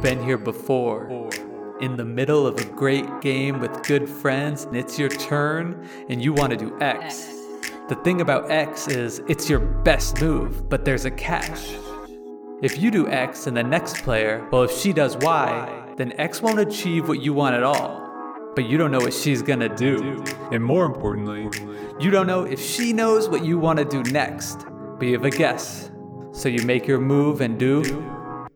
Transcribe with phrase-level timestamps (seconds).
[0.00, 1.30] You've been here before.
[1.82, 6.24] In the middle of a great game with good friends, and it's your turn, and
[6.24, 7.26] you want to do X.
[7.90, 11.74] The thing about X is it's your best move, but there's a catch.
[12.62, 16.40] If you do X and the next player, well, if she does Y, then X
[16.40, 18.00] won't achieve what you want at all.
[18.54, 20.24] But you don't know what she's gonna do.
[20.50, 21.50] And more importantly,
[22.00, 24.64] you don't know if she knows what you wanna do next.
[24.98, 25.90] But you have a guess.
[26.32, 28.48] So you make your move and do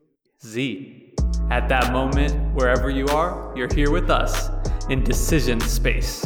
[0.42, 1.03] Z.
[1.50, 4.48] At that moment, wherever you are, you're here with us
[4.88, 6.24] in decision space.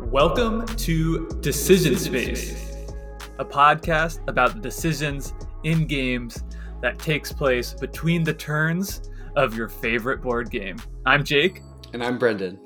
[0.00, 2.86] Welcome to Decision Space,
[3.38, 6.42] a podcast about the decisions in games
[6.82, 10.76] that takes place between the turns of your favorite board game.
[11.06, 11.62] I'm Jake.
[11.92, 12.58] And I'm Brendan.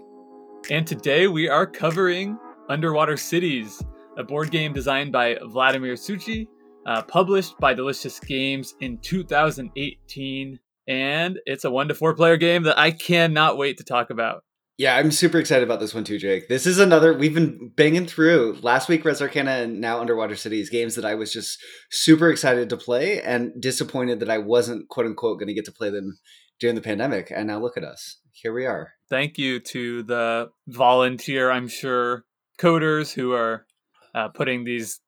[0.70, 2.38] And today we are covering
[2.70, 3.82] Underwater Cities,
[4.16, 6.48] a board game designed by Vladimir Suchý,
[6.86, 10.58] uh, published by Delicious Games in 2018.
[10.88, 14.42] And it's a one to four player game that I cannot wait to talk about.
[14.80, 16.48] Yeah, I'm super excited about this one too, Jake.
[16.48, 20.70] This is another we've been banging through last week Res Arcana and now Underwater Cities
[20.70, 21.58] games that I was just
[21.90, 25.72] super excited to play and disappointed that I wasn't quote unquote going to get to
[25.72, 26.18] play them
[26.60, 27.30] during the pandemic.
[27.30, 28.20] And now look at us.
[28.32, 28.92] Here we are.
[29.10, 32.24] Thank you to the volunteer, I'm sure,
[32.58, 33.66] coders who are
[34.14, 34.98] uh, putting these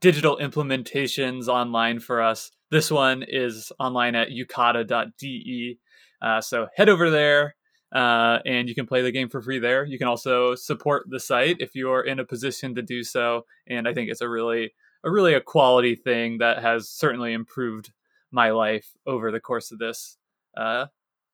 [0.00, 2.50] digital implementations online for us.
[2.70, 5.78] This one is online at yucata.de.
[6.20, 7.54] Uh, so head over there
[7.94, 9.84] uh, and you can play the game for free there.
[9.84, 13.44] You can also support the site if you're in a position to do so.
[13.68, 14.72] And I think it's a really,
[15.04, 17.92] a really a quality thing that has certainly improved
[18.30, 20.16] my life over the course of this
[20.56, 20.86] uh,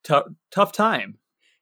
[0.03, 0.15] t-
[0.51, 1.19] tough time.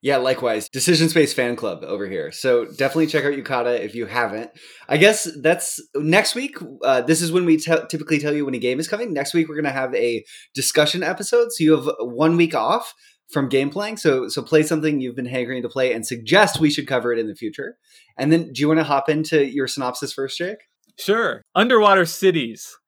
[0.06, 0.68] Yeah, likewise.
[0.68, 2.30] Decision Space Fan Club over here.
[2.30, 4.52] So definitely check out Yucata if you haven't.
[4.88, 6.58] I guess that's next week.
[6.84, 9.12] Uh, this is when we t- typically tell you when a game is coming.
[9.12, 10.24] Next week, we're going to have a
[10.54, 11.50] discussion episode.
[11.50, 12.94] So you have one week off
[13.32, 13.96] from game playing.
[13.96, 17.18] So so play something you've been hankering to play and suggest we should cover it
[17.18, 17.76] in the future.
[18.16, 20.68] And then do you want to hop into your synopsis first, Jake?
[21.00, 21.42] Sure.
[21.56, 22.78] Underwater Cities.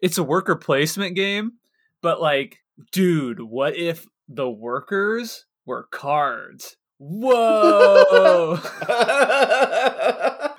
[0.00, 1.58] It's a worker placement game,
[2.00, 2.60] but like,
[2.90, 6.76] dude, what if the workers were cards?
[6.98, 8.58] Whoa.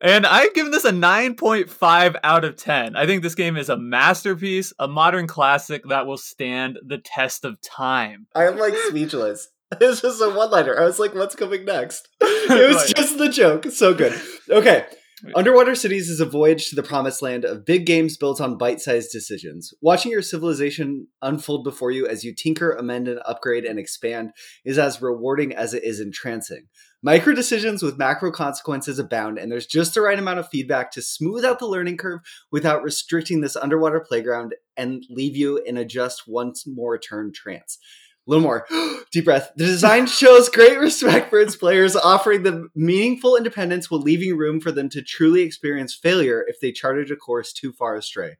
[0.00, 2.96] and I've given this a 9.5 out of 10.
[2.96, 7.44] I think this game is a masterpiece, a modern classic that will stand the test
[7.44, 8.26] of time.
[8.34, 9.48] I'm like speechless.
[9.80, 10.78] It's just a one liner.
[10.78, 12.08] I was like, what's coming next?
[12.20, 13.64] It was just the joke.
[13.72, 14.14] So good.
[14.48, 14.86] Okay.
[15.34, 18.82] Underwater Cities is a voyage to the promised land of big games built on bite
[18.82, 19.72] sized decisions.
[19.80, 24.32] Watching your civilization unfold before you as you tinker, amend, and upgrade and expand
[24.66, 26.66] is as rewarding as it is entrancing.
[27.02, 31.00] Micro decisions with macro consequences abound, and there's just the right amount of feedback to
[31.00, 32.20] smooth out the learning curve
[32.52, 37.78] without restricting this underwater playground and leave you in a just once more turn trance.
[38.26, 38.66] A little more
[39.12, 39.52] deep breath.
[39.56, 44.60] The design shows great respect for its players, offering them meaningful independence while leaving room
[44.60, 48.36] for them to truly experience failure if they charted a course too far astray.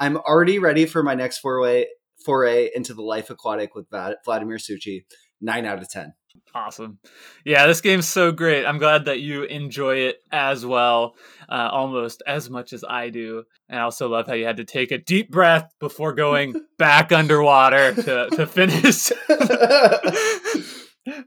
[0.00, 1.86] I'm already ready for my next foray
[2.24, 3.86] foray into the life aquatic with
[4.24, 5.04] Vladimir Suchý.
[5.40, 6.14] Nine out of ten.
[6.54, 6.98] Awesome.
[7.44, 8.64] Yeah, this game's so great.
[8.64, 11.14] I'm glad that you enjoy it as well,
[11.48, 13.44] uh, almost as much as I do.
[13.68, 17.12] And I also love how you had to take a deep breath before going back
[17.12, 19.08] underwater to, to finish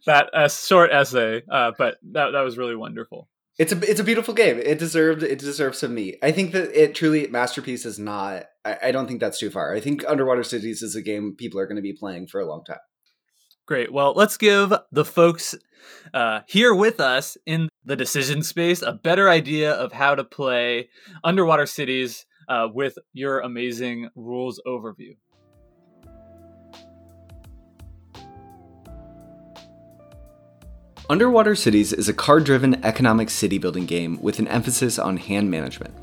[0.05, 1.43] that uh, short essay.
[1.49, 3.27] Uh, but that, that was really wonderful.
[3.59, 4.57] It's a it's a beautiful game.
[4.57, 6.17] It deserved it deserves some meat.
[6.23, 8.45] I think that it truly masterpiece is not.
[8.65, 9.75] I, I don't think that's too far.
[9.75, 12.45] I think Underwater Cities is a game people are going to be playing for a
[12.45, 12.79] long time.
[13.71, 13.93] Great.
[13.93, 15.55] Well, let's give the folks
[16.13, 20.89] uh, here with us in the decision space a better idea of how to play
[21.23, 25.15] Underwater Cities uh, with your amazing rules overview.
[31.09, 35.49] Underwater Cities is a card driven economic city building game with an emphasis on hand
[35.49, 35.93] management.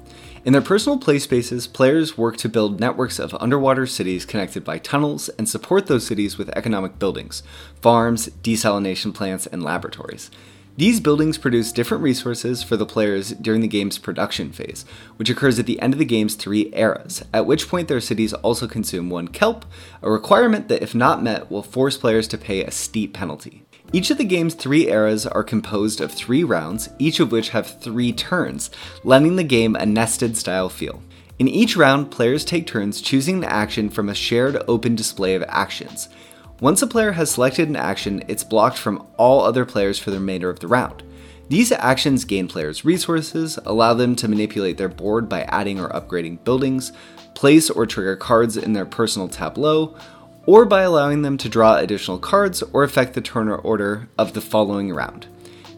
[0.45, 4.79] In their personal play spaces, players work to build networks of underwater cities connected by
[4.79, 7.43] tunnels and support those cities with economic buildings,
[7.81, 10.31] farms, desalination plants, and laboratories.
[10.77, 14.85] These buildings produce different resources for the players during the game's production phase,
[15.17, 18.33] which occurs at the end of the game's three eras, at which point their cities
[18.33, 19.65] also consume one kelp,
[20.03, 23.65] a requirement that, if not met, will force players to pay a steep penalty.
[23.91, 27.81] Each of the game's three eras are composed of three rounds, each of which have
[27.81, 28.71] three turns,
[29.03, 31.03] lending the game a nested style feel.
[31.39, 35.45] In each round, players take turns choosing an action from a shared open display of
[35.49, 36.11] actions.
[36.61, 40.19] Once a player has selected an action, it's blocked from all other players for the
[40.19, 41.03] remainder of the round.
[41.49, 46.45] These actions gain players resources, allow them to manipulate their board by adding or upgrading
[46.45, 46.93] buildings,
[47.35, 49.97] place or trigger cards in their personal tableau,
[50.49, 54.41] or by allowing them to draw additional cards or affect the turn order of the
[54.41, 55.27] following round.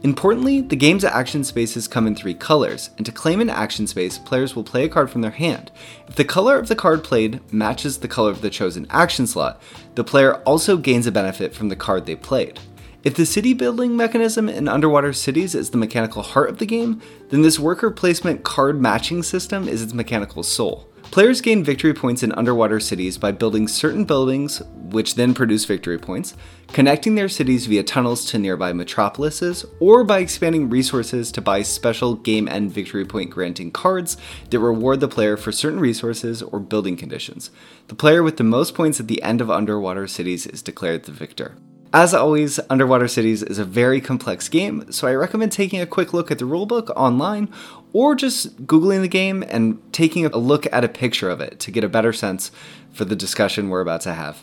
[0.05, 4.17] Importantly, the game's action spaces come in three colors, and to claim an action space,
[4.17, 5.73] players will play a card from their hand.
[6.07, 9.61] If the color of the card played matches the color of the chosen action slot,
[9.97, 12.61] the player also gains a benefit from the card they played.
[13.03, 17.03] If the city building mechanism in Underwater Cities is the mechanical heart of the game,
[17.31, 20.90] then this worker placement card matching system is its mechanical soul.
[21.11, 25.99] Players gain victory points in underwater cities by building certain buildings, which then produce victory
[25.99, 26.37] points,
[26.69, 32.15] connecting their cities via tunnels to nearby metropolises, or by expanding resources to buy special
[32.15, 34.17] game end victory point granting cards
[34.51, 37.51] that reward the player for certain resources or building conditions.
[37.89, 41.13] The player with the most points at the end of Underwater Cities is declared the
[41.13, 41.57] victor.
[41.93, 46.13] As always, Underwater Cities is a very complex game, so I recommend taking a quick
[46.13, 47.53] look at the rulebook online
[47.93, 51.71] or just Googling the game and taking a look at a picture of it to
[51.71, 52.51] get a better sense
[52.93, 54.43] for the discussion we're about to have.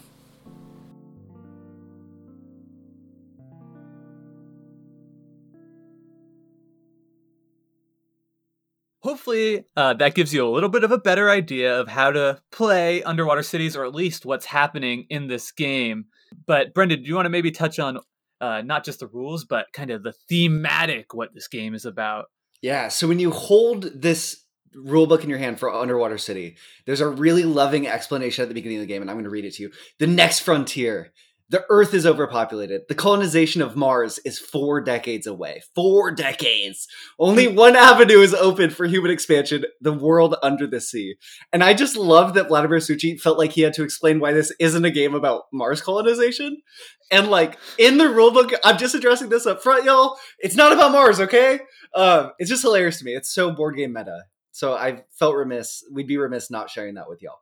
[9.01, 12.41] Hopefully, uh, that gives you a little bit of a better idea of how to
[12.51, 16.05] play Underwater Cities, or at least what's happening in this game.
[16.45, 17.99] But Brendan, do you want to maybe touch on
[18.41, 22.25] uh, not just the rules, but kind of the thematic what this game is about?
[22.61, 22.87] Yeah.
[22.87, 24.43] So when you hold this
[24.75, 28.77] rulebook in your hand for Underwater City, there's a really loving explanation at the beginning
[28.77, 29.71] of the game, and I'm going to read it to you.
[29.99, 31.11] The next frontier.
[31.49, 32.81] The Earth is overpopulated.
[32.89, 35.61] The colonization of Mars is four decades away.
[35.75, 36.89] Four decades.
[37.17, 41.15] Only one avenue is open for human expansion the world under the sea.
[41.53, 44.53] And I just love that Vladimir Suchý felt like he had to explain why this
[44.59, 46.57] isn't a game about Mars colonization.
[47.11, 50.17] And like in the rulebook, I'm just addressing this up front, y'all.
[50.39, 51.61] It's not about Mars, okay?
[51.93, 53.15] Um, it's just hilarious to me.
[53.15, 54.25] It's so board game meta.
[54.51, 55.83] So I felt remiss.
[55.91, 57.39] We'd be remiss not sharing that with y'all.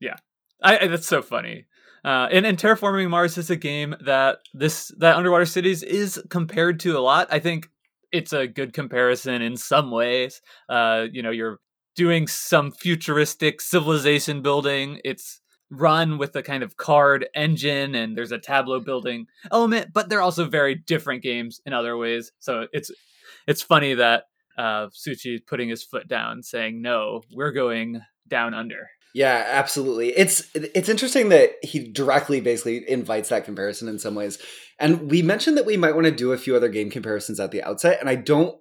[0.00, 0.16] Yeah,
[0.62, 1.66] I, that's so funny.
[2.04, 6.80] Uh, and, and terraforming Mars is a game that this that Underwater Cities is compared
[6.80, 7.28] to a lot.
[7.30, 7.68] I think
[8.10, 10.40] it's a good comparison in some ways.
[10.68, 11.58] Uh, you know, you're
[11.94, 15.00] doing some futuristic civilization building.
[15.04, 15.40] It's
[15.70, 20.20] run with a kind of card engine and there's a tableau building element, but they're
[20.20, 22.30] also very different games in other ways.
[22.40, 22.90] So it's
[23.46, 24.24] it's funny that
[24.58, 30.08] uh, Suchý putting his foot down, saying, "No, we're going down under." Yeah, absolutely.
[30.08, 34.38] It's it's interesting that he directly basically invites that comparison in some ways.
[34.78, 37.50] And we mentioned that we might want to do a few other game comparisons at
[37.50, 38.56] the outset, and I don't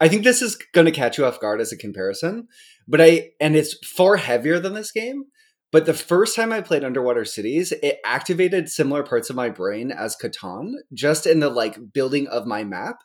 [0.00, 2.48] I think this is going to catch you off guard as a comparison,
[2.88, 5.24] but I and it's far heavier than this game.
[5.72, 9.92] But the first time I played Underwater Cities, it activated similar parts of my brain
[9.92, 12.96] as Catan, just in the like building of my map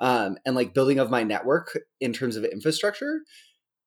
[0.00, 3.20] um, and like building of my network in terms of infrastructure.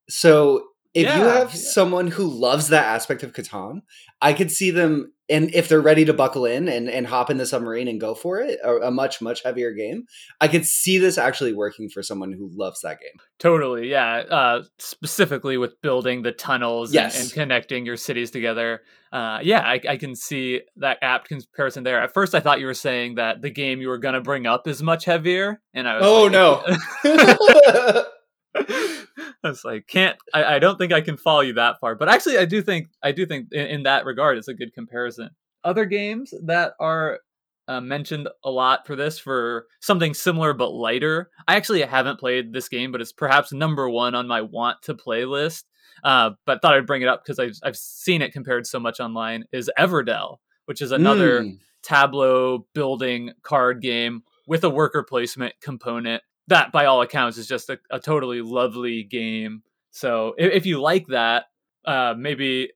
[0.09, 1.59] So if yeah, you have yeah.
[1.59, 3.81] someone who loves that aspect of Catan,
[4.21, 7.37] I could see them, and if they're ready to buckle in and, and hop in
[7.37, 10.05] the submarine and go for it, a, a, much, much heavier game,
[10.39, 13.19] I could see this actually working for someone who loves that game.
[13.39, 14.17] Totally, yeah.
[14.17, 17.15] Uh, specifically with building the tunnels yes.
[17.15, 18.81] and, and, connecting your cities together.
[19.11, 22.01] Uh, yeah, I, I, can see that apt comparison there.
[22.01, 24.45] At first, I thought you were saying that the game you were going to bring
[24.45, 28.03] up is much heavier, and I was oh like, no.
[29.43, 31.95] I was like, can't I, I don't think I can follow you that far.
[31.95, 34.73] But actually I do think I do think in, in that regard it's a good
[34.73, 35.29] comparison.
[35.63, 37.19] Other games that are
[37.67, 41.29] uh, mentioned a lot for this for something similar but lighter.
[41.47, 44.93] I actually haven't played this game, but it's perhaps number one on my want to
[44.93, 45.65] play list.
[46.03, 48.99] Uh, but thought I'd bring it up because I've, I've seen it compared so much
[48.99, 49.45] online.
[49.53, 51.59] Is Everdell, which is another mm.
[51.81, 57.69] tableau building card game with a worker placement component that by all accounts is just
[57.69, 59.63] a, a totally lovely game.
[59.91, 61.45] So if, if you like that,
[61.85, 62.71] uh, maybe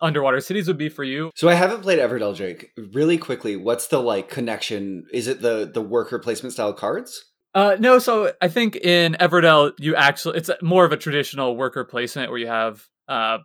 [0.00, 1.30] Underwater Cities would be for you.
[1.34, 2.70] So I haven't played Everdell, Jake.
[2.92, 5.06] Really quickly, what's the like connection?
[5.12, 7.24] Is it the the worker placement style cards?
[7.54, 11.84] Uh, no, so I think in Everdell you actually it's more of a traditional worker
[11.84, 13.38] placement where you have uh,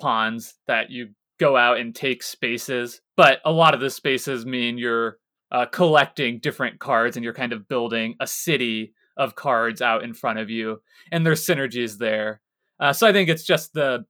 [0.00, 4.78] pawns that you go out and take spaces, but a lot of the spaces mean
[4.78, 5.18] you're
[5.52, 10.14] uh, collecting different cards and you're kind of building a city of cards out in
[10.14, 10.80] front of you,
[11.10, 12.40] and there's synergies there.
[12.80, 14.04] Uh, so I think it's just the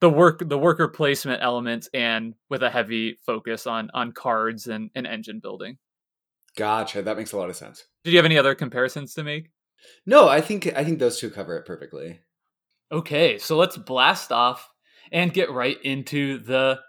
[0.00, 4.90] the work the worker placement element and with a heavy focus on on cards and,
[4.94, 5.78] and engine building.
[6.56, 7.02] Gotcha.
[7.02, 7.84] That makes a lot of sense.
[8.04, 9.50] Did you have any other comparisons to make?
[10.06, 12.20] No, I think I think those two cover it perfectly.
[12.90, 14.70] Okay, so let's blast off
[15.12, 16.80] and get right into the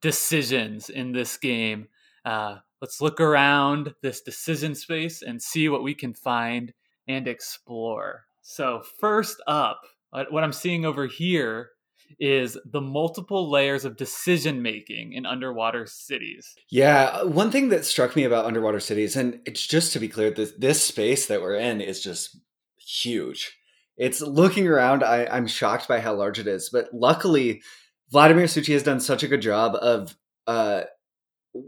[0.00, 1.88] decisions in this game.
[2.24, 6.72] Uh, let's look around this decision space and see what we can find
[7.08, 8.24] and explore.
[8.42, 11.70] So, first up, what I'm seeing over here
[12.18, 16.54] is the multiple layers of decision making in underwater cities.
[16.70, 20.30] Yeah, one thing that struck me about underwater cities, and it's just to be clear,
[20.30, 22.38] this, this space that we're in is just
[22.78, 23.56] huge.
[23.96, 27.62] It's looking around, I, I'm shocked by how large it is, but luckily,
[28.10, 30.16] Vladimir Suchý has done such a good job of.
[30.46, 30.84] Uh,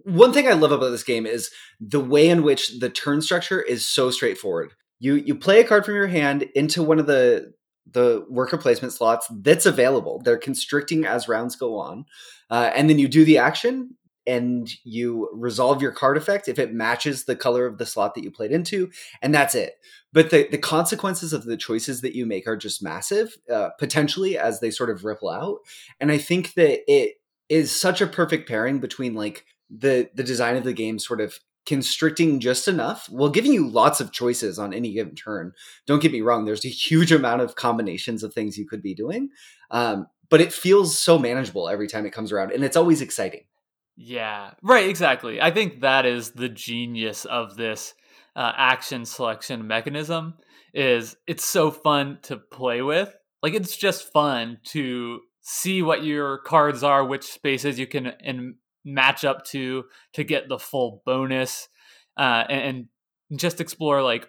[0.04, 3.61] one thing I love about this game is the way in which the turn structure
[3.61, 4.73] is so straightforward.
[5.00, 7.52] You you play a card from your hand into one of the
[7.90, 10.21] the worker placement slots that's available.
[10.25, 12.04] They're constricting as rounds go on.
[12.49, 16.73] Uh, and then you do the action and you resolve your card effect if it
[16.73, 18.90] matches the color of the slot that you played into,
[19.23, 19.75] and that's it.
[20.12, 24.37] But the, the consequences of the choices that you make are just massive, uh, potentially
[24.37, 25.59] as they sort of ripple out.
[26.00, 27.14] And I think that it
[27.49, 31.38] is such a perfect pairing between like the the design of the game sort of
[31.70, 35.52] constricting just enough while giving you lots of choices on any given turn.
[35.86, 38.92] Don't get me wrong, there's a huge amount of combinations of things you could be
[38.92, 39.28] doing.
[39.70, 43.44] Um, but it feels so manageable every time it comes around and it's always exciting.
[43.96, 45.40] Yeah, right, exactly.
[45.40, 47.94] I think that is the genius of this
[48.34, 50.34] uh, action selection mechanism
[50.74, 53.14] is it's so fun to play with.
[53.44, 58.56] Like it's just fun to see what your cards are, which spaces you can in,
[58.84, 59.84] match up to
[60.14, 61.68] to get the full bonus
[62.16, 62.88] uh, and,
[63.30, 64.28] and just explore like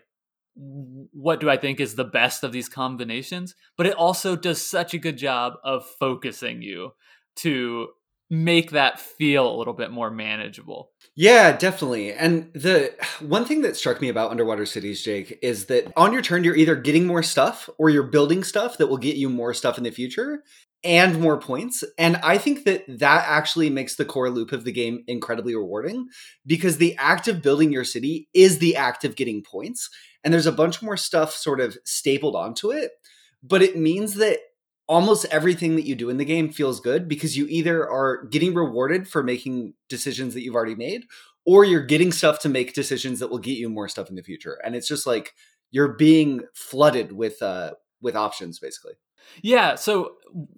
[0.55, 3.55] what do I think is the best of these combinations.
[3.77, 6.91] But it also does such a good job of focusing you
[7.38, 7.89] to
[8.29, 10.91] make that feel a little bit more manageable.
[11.15, 12.13] Yeah, definitely.
[12.13, 16.22] And the one thing that struck me about Underwater Cities, Jake, is that on your
[16.22, 19.53] turn, you're either getting more stuff or you're building stuff that will get you more
[19.53, 20.43] stuff in the future
[20.84, 21.84] and more points.
[21.98, 26.08] And I think that that actually makes the core loop of the game incredibly rewarding
[26.46, 29.90] because the act of building your city is the act of getting points.
[30.24, 32.92] And there's a bunch more stuff sort of stapled onto it.
[33.44, 34.40] But it means that
[34.88, 38.54] almost everything that you do in the game feels good because you either are getting
[38.54, 41.04] rewarded for making decisions that you've already made
[41.46, 44.22] or you're getting stuff to make decisions that will get you more stuff in the
[44.24, 44.60] future.
[44.64, 45.34] And it's just like
[45.72, 48.94] you're being flooded with uh with options basically.
[49.42, 49.75] Yeah.
[49.75, 50.13] So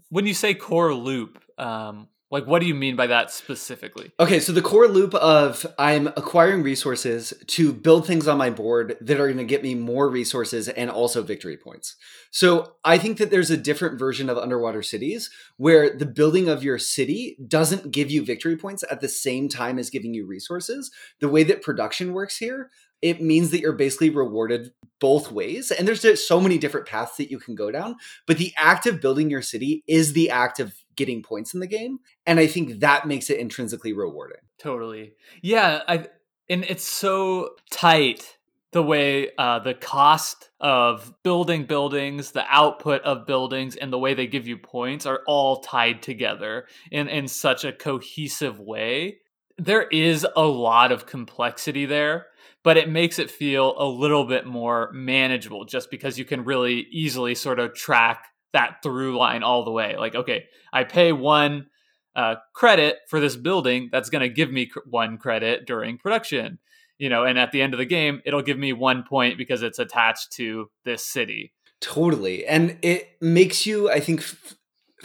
[0.09, 4.11] when you say core loop, um, like what do you mean by that specifically?
[4.19, 8.97] Okay, so the core loop of I'm acquiring resources to build things on my board
[9.01, 11.95] that are going to get me more resources and also victory points.
[12.31, 16.63] So I think that there's a different version of underwater cities where the building of
[16.63, 20.89] your city doesn't give you victory points at the same time as giving you resources.
[21.19, 22.71] The way that production works here,
[23.03, 25.69] it means that you're basically rewarded both ways.
[25.69, 27.97] And there's so many different paths that you can go down.
[28.25, 31.67] But the act of building your city is the act of getting points in the
[31.67, 31.99] game.
[32.25, 34.37] And I think that makes it intrinsically rewarding.
[34.57, 35.11] Totally.
[35.41, 35.81] Yeah.
[35.85, 36.07] I
[36.49, 38.37] and it's so tight
[38.71, 44.13] the way uh, the cost of building buildings, the output of buildings, and the way
[44.13, 49.17] they give you points are all tied together in, in such a cohesive way.
[49.57, 52.27] There is a lot of complexity there
[52.63, 56.87] but it makes it feel a little bit more manageable just because you can really
[56.91, 59.97] easily sort of track that through line all the way.
[59.97, 61.67] Like, okay, I pay one
[62.15, 66.59] uh, credit for this building that's going to give me cr- one credit during production,
[66.97, 69.63] you know, and at the end of the game, it'll give me one point because
[69.63, 71.53] it's attached to this city.
[71.81, 72.45] Totally.
[72.45, 74.55] And it makes you, I think, f-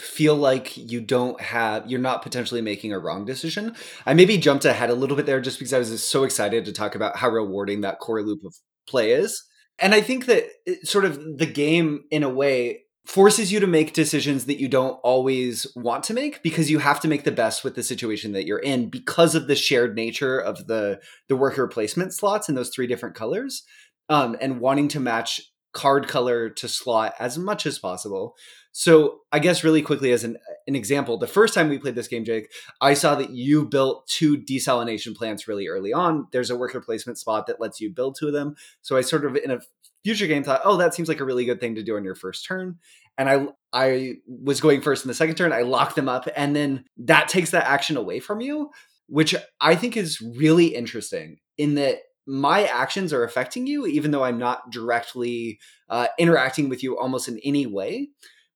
[0.01, 3.75] feel like you don't have you're not potentially making a wrong decision.
[4.05, 6.71] I maybe jumped ahead a little bit there just because I was so excited to
[6.71, 8.55] talk about how rewarding that core loop of
[8.87, 9.43] play is.
[9.77, 10.45] And I think that
[10.83, 14.99] sort of the game in a way forces you to make decisions that you don't
[15.03, 18.45] always want to make because you have to make the best with the situation that
[18.45, 22.69] you're in because of the shared nature of the the worker placement slots in those
[22.69, 23.63] three different colors
[24.09, 25.41] um, and wanting to match
[25.71, 28.35] card color to slot as much as possible
[28.71, 32.07] so I guess really quickly as an an example, the first time we played this
[32.07, 36.27] game, Jake, I saw that you built two desalination plants really early on.
[36.31, 38.55] There's a worker placement spot that lets you build two of them.
[38.81, 39.59] So I sort of in a
[40.03, 42.15] future game thought, oh, that seems like a really good thing to do on your
[42.15, 42.77] first turn.
[43.17, 45.51] And I I was going first in the second turn.
[45.51, 48.69] I locked them up, and then that takes that action away from you,
[49.07, 54.23] which I think is really interesting in that my actions are affecting you, even though
[54.23, 55.59] I'm not directly
[55.89, 58.09] uh, interacting with you almost in any way.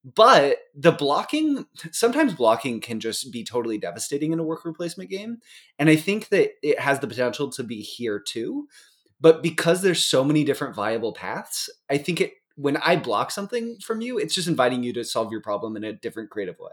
[0.04, 5.38] But the blocking, sometimes blocking can just be totally devastating in a worker placement game.
[5.78, 8.68] And I think that it has the potential to be here too.
[9.20, 13.78] But because there's so many different viable paths, I think it when I block something
[13.78, 16.70] from you, it's just inviting you to solve your problem in a different creative way.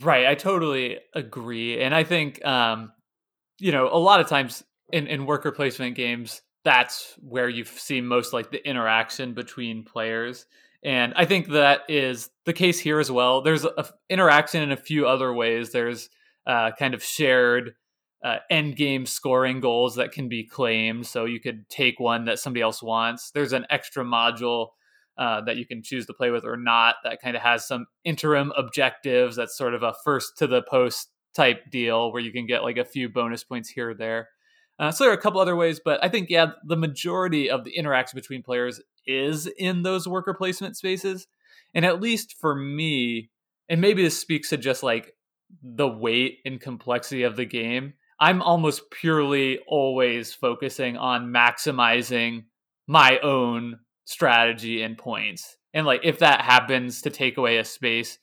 [0.00, 0.26] Right.
[0.26, 1.80] I totally agree.
[1.80, 2.92] And I think um,
[3.58, 8.00] you know, a lot of times in, in worker placement games, that's where you see
[8.00, 10.46] most like the interaction between players.
[10.84, 13.42] And I think that is the case here as well.
[13.42, 15.72] There's a interaction in a few other ways.
[15.72, 16.08] There's
[16.46, 17.74] uh, kind of shared
[18.24, 21.06] uh, end game scoring goals that can be claimed.
[21.06, 23.30] So you could take one that somebody else wants.
[23.30, 24.68] There's an extra module
[25.18, 27.86] uh, that you can choose to play with or not that kind of has some
[28.04, 29.36] interim objectives.
[29.36, 32.78] That's sort of a first to the post type deal where you can get like
[32.78, 34.28] a few bonus points here or there.
[34.78, 37.64] Uh, so there are a couple other ways, but I think yeah, the majority of
[37.64, 41.26] the interaction between players is in those worker placement spaces,
[41.74, 43.30] and at least for me,
[43.68, 45.14] and maybe this speaks to just like
[45.62, 47.94] the weight and complexity of the game.
[48.18, 52.44] I'm almost purely always focusing on maximizing
[52.86, 55.56] my own strategy and points.
[55.74, 58.18] And like if that happens to take away a space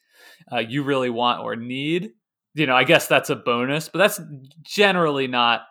[0.51, 2.11] uh, you really want or need,
[2.53, 4.21] you know, I guess that's a bonus, but that's
[4.61, 5.61] generally not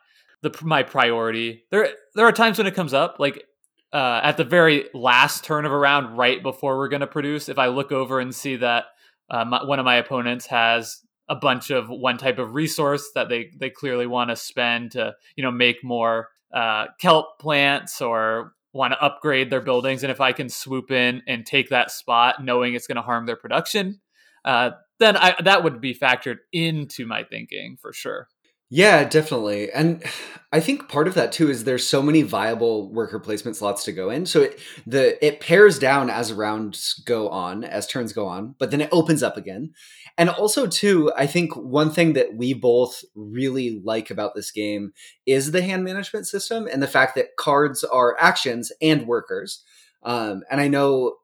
[0.42, 1.64] the my priority.
[1.70, 3.44] There there are times when it comes up, like
[3.92, 7.48] uh, at the very last turn of a round, right before we're going to produce.
[7.48, 8.86] If I look over and see that
[9.30, 13.28] uh, my, one of my opponents has a bunch of one type of resource that
[13.28, 18.52] they they clearly want to spend to you know make more uh, kelp plants or
[18.72, 22.42] want to upgrade their buildings, and if I can swoop in and take that spot,
[22.42, 24.00] knowing it's going to harm their production,
[24.44, 28.28] uh, then I, that would be factored into my thinking for sure.
[28.74, 29.70] Yeah, definitely.
[29.70, 30.02] And
[30.50, 33.92] I think part of that too is there's so many viable worker placement slots to
[33.92, 34.24] go in.
[34.24, 38.70] So it the it pares down as rounds go on, as turns go on, but
[38.70, 39.72] then it opens up again.
[40.16, 44.92] And also too, I think one thing that we both really like about this game
[45.26, 49.62] is the hand management system and the fact that cards are actions and workers.
[50.02, 51.16] Um, and I know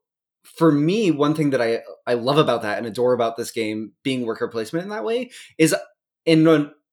[0.45, 3.93] for me, one thing that I I love about that and adore about this game
[4.02, 5.75] being worker placement in that way is
[6.26, 6.45] in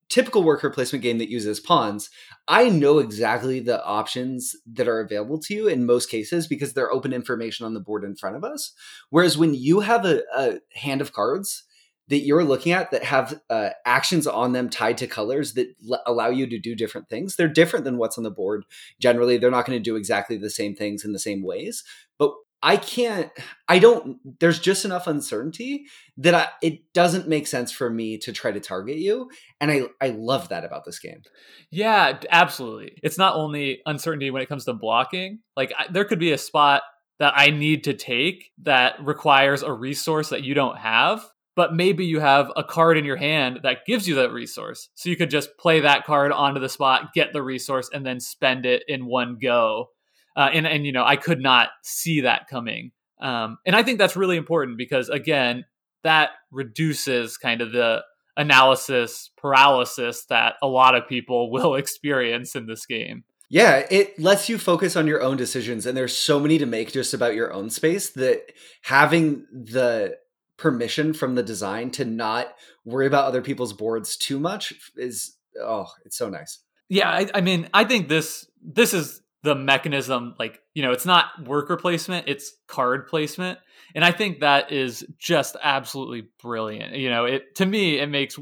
[0.10, 2.10] typical worker placement game that uses pawns,
[2.48, 6.92] I know exactly the options that are available to you in most cases because they're
[6.92, 8.74] open information on the board in front of us.
[9.10, 11.64] Whereas when you have a, a hand of cards
[12.08, 16.04] that you're looking at that have uh, actions on them tied to colors that l-
[16.06, 18.64] allow you to do different things, they're different than what's on the board.
[19.00, 21.84] Generally, they're not going to do exactly the same things in the same ways.
[22.20, 22.32] But
[22.66, 23.30] I can't,
[23.70, 25.86] I don't, there's just enough uncertainty
[26.18, 29.30] that I, it doesn't make sense for me to try to target you.
[29.62, 31.22] And I, I love that about this game.
[31.70, 32.98] Yeah, absolutely.
[33.04, 36.40] It's not only uncertainty when it comes to blocking, like I, there could be a
[36.40, 36.82] spot
[37.20, 41.24] that I need to take that requires a resource that you don't have.
[41.56, 44.90] But maybe you have a card in your hand that gives you that resource.
[44.96, 48.20] So you could just play that card onto the spot, get the resource, and then
[48.20, 49.92] spend it in one go
[50.36, 52.92] uh, and and you know I could not see that coming.
[53.22, 55.66] Um, and I think that's really important because again,
[56.04, 58.04] that reduces kind of the
[58.38, 63.24] analysis paralysis that a lot of people will experience in this game.
[63.50, 66.92] Yeah, it lets you focus on your own decisions, and there's so many to make
[66.92, 68.42] just about your own space that
[68.82, 70.18] having the
[70.58, 75.86] permission from the design to not worry about other people's boards too much is oh,
[76.06, 76.60] it's so nice.
[76.90, 81.06] Yeah, I, I mean, I think this this is the mechanism like you know it's
[81.06, 83.60] not worker placement it's card placement
[83.94, 88.40] and i think that is just absolutely brilliant you know it to me it makes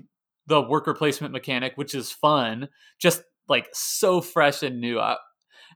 [0.48, 5.18] the worker placement mechanic which is fun just like so fresh and new I,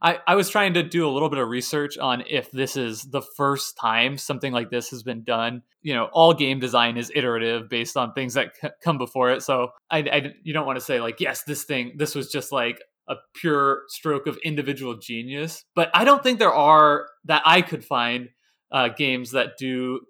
[0.00, 3.02] I, I was trying to do a little bit of research on if this is
[3.02, 5.62] the first time something like this has been done.
[5.82, 9.42] You know, all game design is iterative based on things that c- come before it.
[9.42, 12.52] So I, I, you don't want to say like, yes, this thing, this was just
[12.52, 15.64] like a pure stroke of individual genius.
[15.74, 18.28] But I don't think there are that I could find
[18.70, 20.00] uh, games that do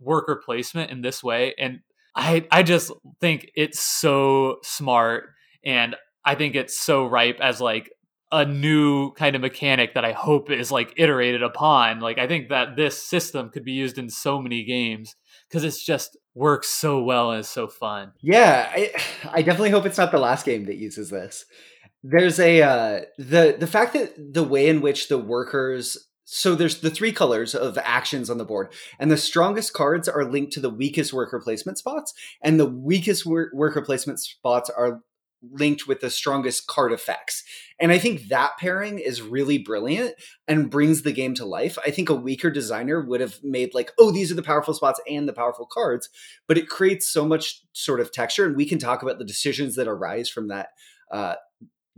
[0.00, 1.54] worker placement in this way.
[1.58, 1.80] And
[2.14, 2.90] I I just
[3.20, 5.30] think it's so smart,
[5.64, 7.90] and I think it's so ripe as like
[8.30, 12.00] a new kind of mechanic that I hope is like iterated upon.
[12.00, 15.16] Like I think that this system could be used in so many games
[15.48, 18.12] because it's just works so well and is so fun.
[18.20, 18.92] Yeah, I,
[19.30, 21.44] I definitely hope it's not the last game that uses this.
[22.02, 25.98] There's a uh, the the fact that the way in which the workers
[26.30, 30.30] so there's the three colors of actions on the board and the strongest cards are
[30.30, 35.00] linked to the weakest worker placement spots and the weakest wor- worker placement spots are
[35.52, 37.44] linked with the strongest card effects.
[37.80, 40.14] And i think that pairing is really brilliant
[40.46, 41.78] and brings the game to life.
[41.84, 45.00] I think a weaker designer would have made like oh these are the powerful spots
[45.10, 46.10] and the powerful cards
[46.46, 49.74] but it creates so much sort of texture and we can talk about the decisions
[49.76, 50.68] that arise from that
[51.10, 51.34] uh,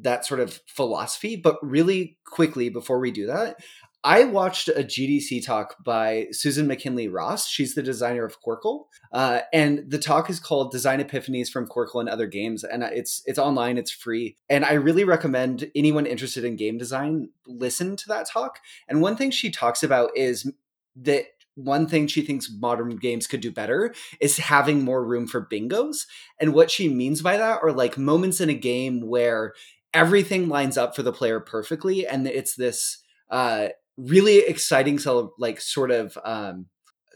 [0.02, 1.36] that sort of philosophy.
[1.36, 3.56] But really quickly before we do that,
[4.02, 7.46] I watched a GDC talk by Susan McKinley Ross.
[7.46, 12.00] She's the designer of Qwirkle, uh, and the talk is called "Design Epiphanies from Qwirkle
[12.00, 16.44] and Other Games," and it's it's online, it's free, and I really recommend anyone interested
[16.44, 18.60] in game design listen to that talk.
[18.88, 20.50] And one thing she talks about is
[20.96, 25.46] that one thing she thinks modern games could do better is having more room for
[25.46, 26.06] bingos.
[26.38, 29.52] And what she means by that are like moments in a game where
[29.94, 34.98] everything lines up for the player perfectly, and it's this uh, really exciting,
[35.38, 36.66] like sort of um,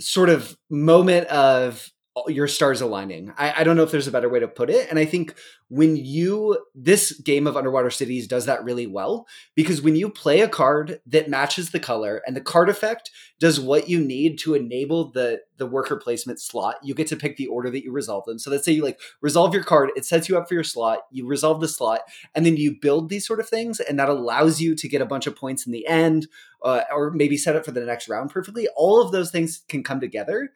[0.01, 1.89] sort of moment of
[2.29, 3.33] your stars aligning.
[3.37, 4.89] I, I, don't know if there's a better way to put it.
[4.89, 5.35] And I think
[5.69, 10.41] when you, this game of Underwater Cities does that really well because when you play
[10.41, 14.55] a card that matches the color and the card effect does what you need to
[14.55, 18.25] enable the, the worker placement slot, you get to pick the order that you resolve
[18.27, 18.39] them.
[18.39, 21.01] So let's say you like resolve your card, it sets you up for your slot,
[21.11, 23.81] you resolve the slot, and then you build these sort of things.
[23.81, 26.29] And that allows you to get a bunch of points in the end
[26.63, 28.69] uh, or maybe set up for the next round perfectly.
[28.77, 30.53] All of those things can come together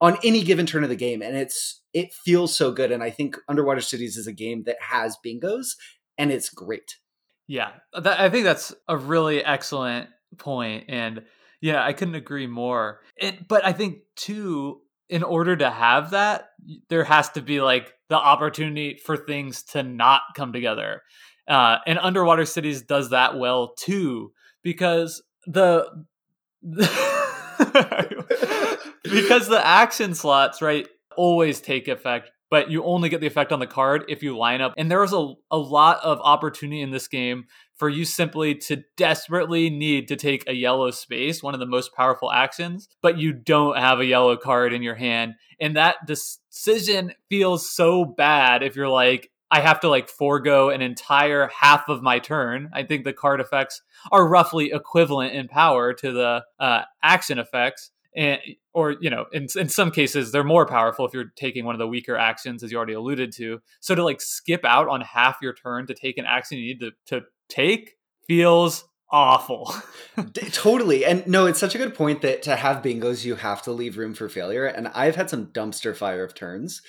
[0.00, 3.10] on any given turn of the game and it's it feels so good and i
[3.10, 5.68] think underwater cities is a game that has bingos
[6.18, 6.96] and it's great.
[7.46, 10.08] Yeah that, i think that's a really excellent
[10.38, 11.22] point and
[11.60, 13.00] yeah i couldn't agree more.
[13.16, 16.50] It, but i think too in order to have that
[16.88, 21.02] there has to be like the opportunity for things to not come together.
[21.48, 24.32] Uh, and underwater cities does that well too
[24.62, 25.86] because the
[29.04, 33.60] because the action slots, right, always take effect, but you only get the effect on
[33.60, 34.74] the card if you line up.
[34.76, 37.44] And there is a, a lot of opportunity in this game
[37.76, 41.94] for you simply to desperately need to take a yellow space, one of the most
[41.94, 45.34] powerful actions, but you don't have a yellow card in your hand.
[45.60, 50.80] And that decision feels so bad if you're like, I have to like forego an
[50.80, 52.70] entire half of my turn.
[52.72, 53.82] I think the card effects
[54.12, 58.40] are roughly equivalent in power to the uh, action effects and
[58.72, 61.78] or you know in, in some cases they're more powerful if you're taking one of
[61.78, 63.60] the weaker actions as you already alluded to.
[63.80, 66.80] So to like skip out on half your turn to take an action you need
[66.80, 69.74] to, to take feels awful.
[70.52, 71.04] Totally.
[71.04, 73.98] And no it's such a good point that to have bingos you have to leave
[73.98, 74.66] room for failure.
[74.66, 76.82] And i've had some dumpster fire of turns.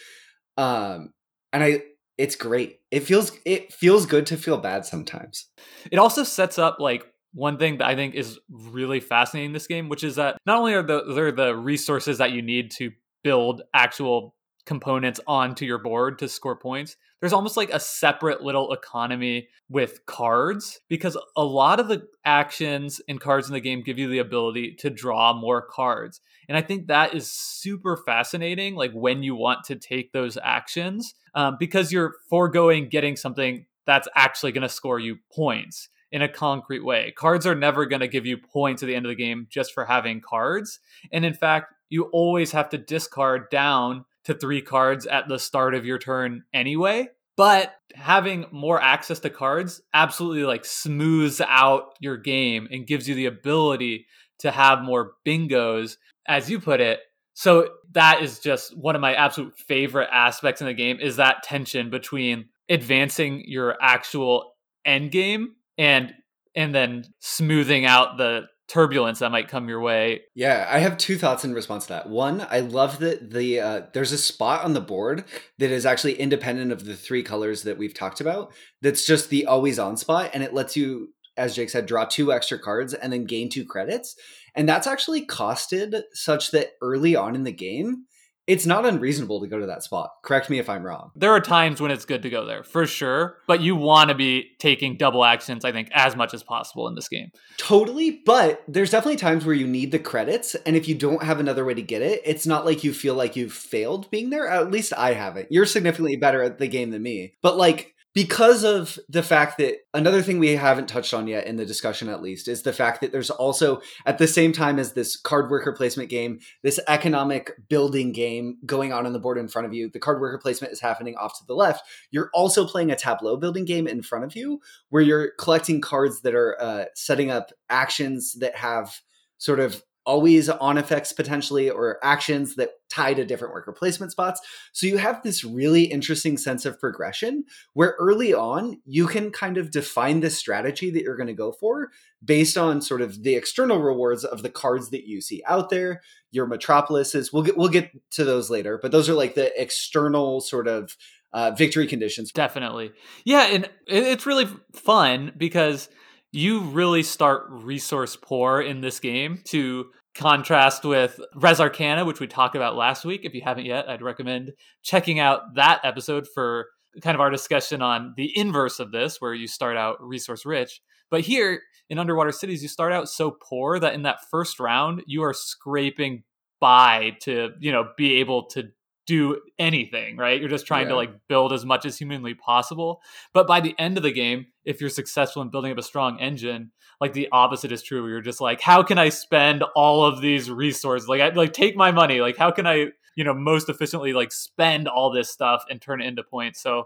[0.57, 1.13] Um
[1.53, 1.81] and i
[2.21, 2.79] it's great.
[2.91, 5.47] It feels it feels good to feel bad sometimes.
[5.91, 7.03] It also sets up like
[7.33, 10.59] one thing that I think is really fascinating in this game, which is that not
[10.59, 12.91] only are the, there the resources that you need to
[13.23, 14.35] build actual
[14.67, 20.05] components onto your board to score points, there's almost like a separate little economy with
[20.05, 24.19] cards because a lot of the actions and cards in the game give you the
[24.19, 26.19] ability to draw more cards.
[26.49, 31.13] And I think that is super fascinating, like when you want to take those actions,
[31.35, 36.27] um, because you're foregoing getting something that's actually going to score you points in a
[36.27, 37.13] concrete way.
[37.15, 39.73] Cards are never going to give you points at the end of the game just
[39.73, 40.79] for having cards.
[41.11, 45.75] And in fact, you always have to discard down to three cards at the start
[45.75, 47.09] of your turn anyway.
[47.37, 53.15] But having more access to cards absolutely like smooths out your game and gives you
[53.15, 54.05] the ability
[54.39, 56.99] to have more bingos, as you put it.
[57.33, 61.43] So that is just one of my absolute favorite aspects in the game is that
[61.43, 64.53] tension between advancing your actual
[64.85, 66.13] end game and
[66.55, 70.21] and then smoothing out the turbulence that might come your way.
[70.33, 72.09] Yeah, I have two thoughts in response to that.
[72.09, 75.25] One, I love that the uh, there's a spot on the board
[75.57, 78.53] that is actually independent of the three colors that we've talked about.
[78.81, 82.31] That's just the always on spot, and it lets you, as Jake said, draw two
[82.31, 84.15] extra cards and then gain two credits.
[84.55, 88.05] And that's actually costed such that early on in the game,
[88.51, 90.11] it's not unreasonable to go to that spot.
[90.23, 91.11] Correct me if I'm wrong.
[91.15, 93.37] There are times when it's good to go there, for sure.
[93.47, 96.95] But you want to be taking double actions, I think, as much as possible in
[96.95, 97.31] this game.
[97.55, 98.21] Totally.
[98.25, 100.55] But there's definitely times where you need the credits.
[100.65, 103.15] And if you don't have another way to get it, it's not like you feel
[103.15, 104.49] like you've failed being there.
[104.49, 105.49] At least I haven't.
[105.49, 107.35] You're significantly better at the game than me.
[107.41, 111.55] But like, because of the fact that another thing we haven't touched on yet in
[111.55, 114.93] the discussion at least is the fact that there's also at the same time as
[114.93, 119.47] this card worker placement game this economic building game going on on the board in
[119.47, 121.83] front of you the card worker placement is happening off to the left.
[122.11, 126.21] You're also playing a tableau building game in front of you where you're collecting cards
[126.21, 128.99] that are uh, setting up actions that have
[129.37, 134.41] sort of always on effects potentially or actions that tie to different worker placement spots.
[134.73, 139.57] So you have this really interesting sense of progression where early on you can kind
[139.57, 141.89] of define the strategy that you're going to go for
[142.23, 146.01] based on sort of the external rewards of the cards that you see out there,
[146.31, 147.31] your metropolises.
[147.31, 150.97] We'll get we'll get to those later, but those are like the external sort of
[151.33, 152.31] uh, victory conditions.
[152.31, 152.91] Definitely.
[153.23, 155.89] Yeah, and it's really fun because
[156.31, 162.27] you really start resource poor in this game to contrast with Res Arcana, which we
[162.27, 163.21] talked about last week.
[163.23, 164.51] If you haven't yet, I'd recommend
[164.83, 166.67] checking out that episode for
[167.01, 170.81] kind of our discussion on the inverse of this, where you start out resource rich.
[171.09, 175.03] But here in Underwater Cities, you start out so poor that in that first round,
[175.07, 176.23] you are scraping
[176.59, 178.69] by to, you know, be able to
[179.11, 180.39] do anything, right?
[180.39, 180.91] You're just trying yeah.
[180.91, 183.01] to like build as much as humanly possible.
[183.33, 186.17] But by the end of the game, if you're successful in building up a strong
[186.21, 186.71] engine,
[187.01, 188.07] like the opposite is true.
[188.07, 191.09] You're just like, how can I spend all of these resources?
[191.09, 192.21] Like, I like take my money.
[192.21, 196.01] Like, how can I, you know, most efficiently like spend all this stuff and turn
[196.01, 196.61] it into points?
[196.61, 196.85] So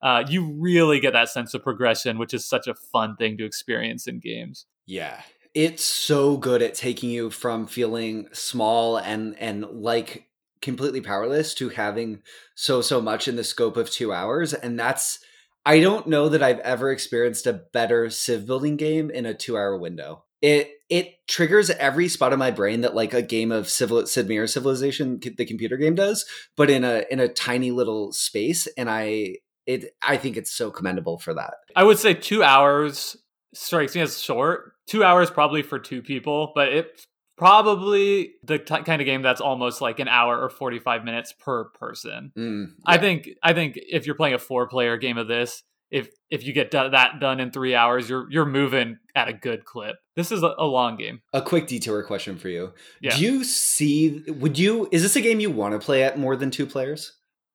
[0.00, 3.44] uh, you really get that sense of progression, which is such a fun thing to
[3.44, 4.64] experience in games.
[4.86, 5.20] Yeah,
[5.54, 10.27] it's so good at taking you from feeling small and and like
[10.60, 12.22] completely powerless to having
[12.54, 15.20] so so much in the scope of 2 hours and that's
[15.68, 19.54] I don't know that I've ever experienced a better civ building game in a 2
[19.54, 20.24] hour window.
[20.40, 24.28] It it triggers every spot of my brain that like a game of civil Sid
[24.28, 26.24] Meier Civilization the computer game does,
[26.56, 30.70] but in a in a tiny little space and I it I think it's so
[30.70, 31.54] commendable for that.
[31.76, 33.16] I would say 2 hours
[33.52, 34.72] strikes me as short.
[34.86, 37.04] 2 hours probably for two people, but it
[37.38, 41.66] probably the t- kind of game that's almost like an hour or 45 minutes per
[41.66, 42.32] person.
[42.36, 42.72] Mm, yeah.
[42.84, 46.44] i think i think if you're playing a four player game of this if if
[46.44, 49.96] you get do- that done in three hours you're you're moving at a good clip.
[50.16, 51.22] This is a, a long game.
[51.32, 52.72] A quick detour question for you.
[53.00, 53.16] Yeah.
[53.16, 56.36] do you see would you is this a game you want to play at more
[56.36, 57.12] than two players?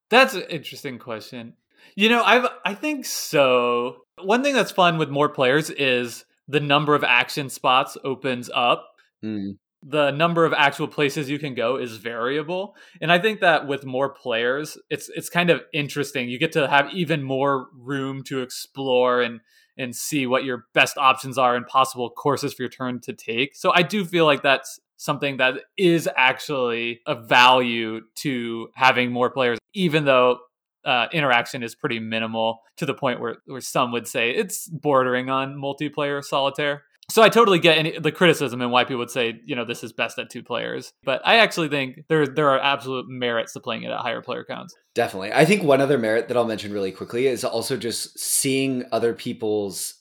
[0.10, 1.54] That's an interesting question.
[1.96, 3.98] You know i've i think so.
[4.22, 8.90] One thing that's fun with more players is the number of action spots opens up.
[9.24, 12.76] Mm the number of actual places you can go is variable.
[13.02, 16.30] And i think that with more players it's it's kind of interesting.
[16.30, 19.42] You get to have even more room to explore and
[19.76, 23.56] and see what your best options are and possible courses for your turn to take.
[23.56, 29.30] So i do feel like that's something that is actually a value to having more
[29.30, 30.38] players even though
[30.86, 35.30] uh, interaction is pretty minimal to the point where, where some would say it's bordering
[35.30, 39.40] on multiplayer solitaire so I totally get any, the criticism and why people would say,
[39.46, 40.94] you know, this is best at two players.
[41.04, 44.46] But I actually think there there are absolute merits to playing it at higher player
[44.46, 44.76] counts.
[44.96, 45.34] Definitely.
[45.34, 49.14] I think one other merit that I'll mention really quickly is also just seeing other
[49.14, 49.96] people's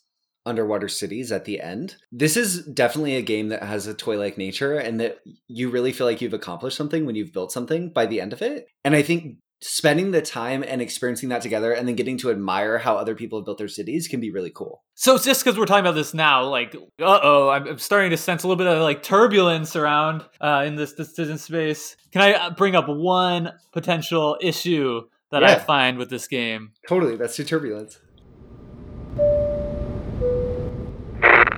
[0.44, 1.96] underwater cities at the end.
[2.10, 5.92] This is definitely a game that has a toy like nature and that you really
[5.92, 8.66] feel like you've accomplished something when you've built something by the end of it.
[8.84, 12.78] And I think spending the time and experiencing that together and then getting to admire
[12.78, 14.82] how other people have built their cities can be really cool.
[14.94, 18.16] So it's just because we're talking about this now, like, uh oh, I'm starting to
[18.16, 21.96] sense a little bit of like turbulence around uh, in this decision space.
[22.10, 25.52] Can I uh, bring up one potential issue that yeah.
[25.52, 26.72] I find with this game?
[26.88, 27.98] Totally, that's too turbulence.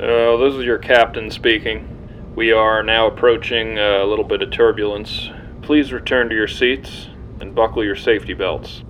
[0.04, 1.90] Uh, this is your captain speaking.
[2.36, 5.30] We are now approaching a little bit of turbulence.
[5.62, 7.08] Please return to your seats
[7.40, 8.82] and buckle your safety belts.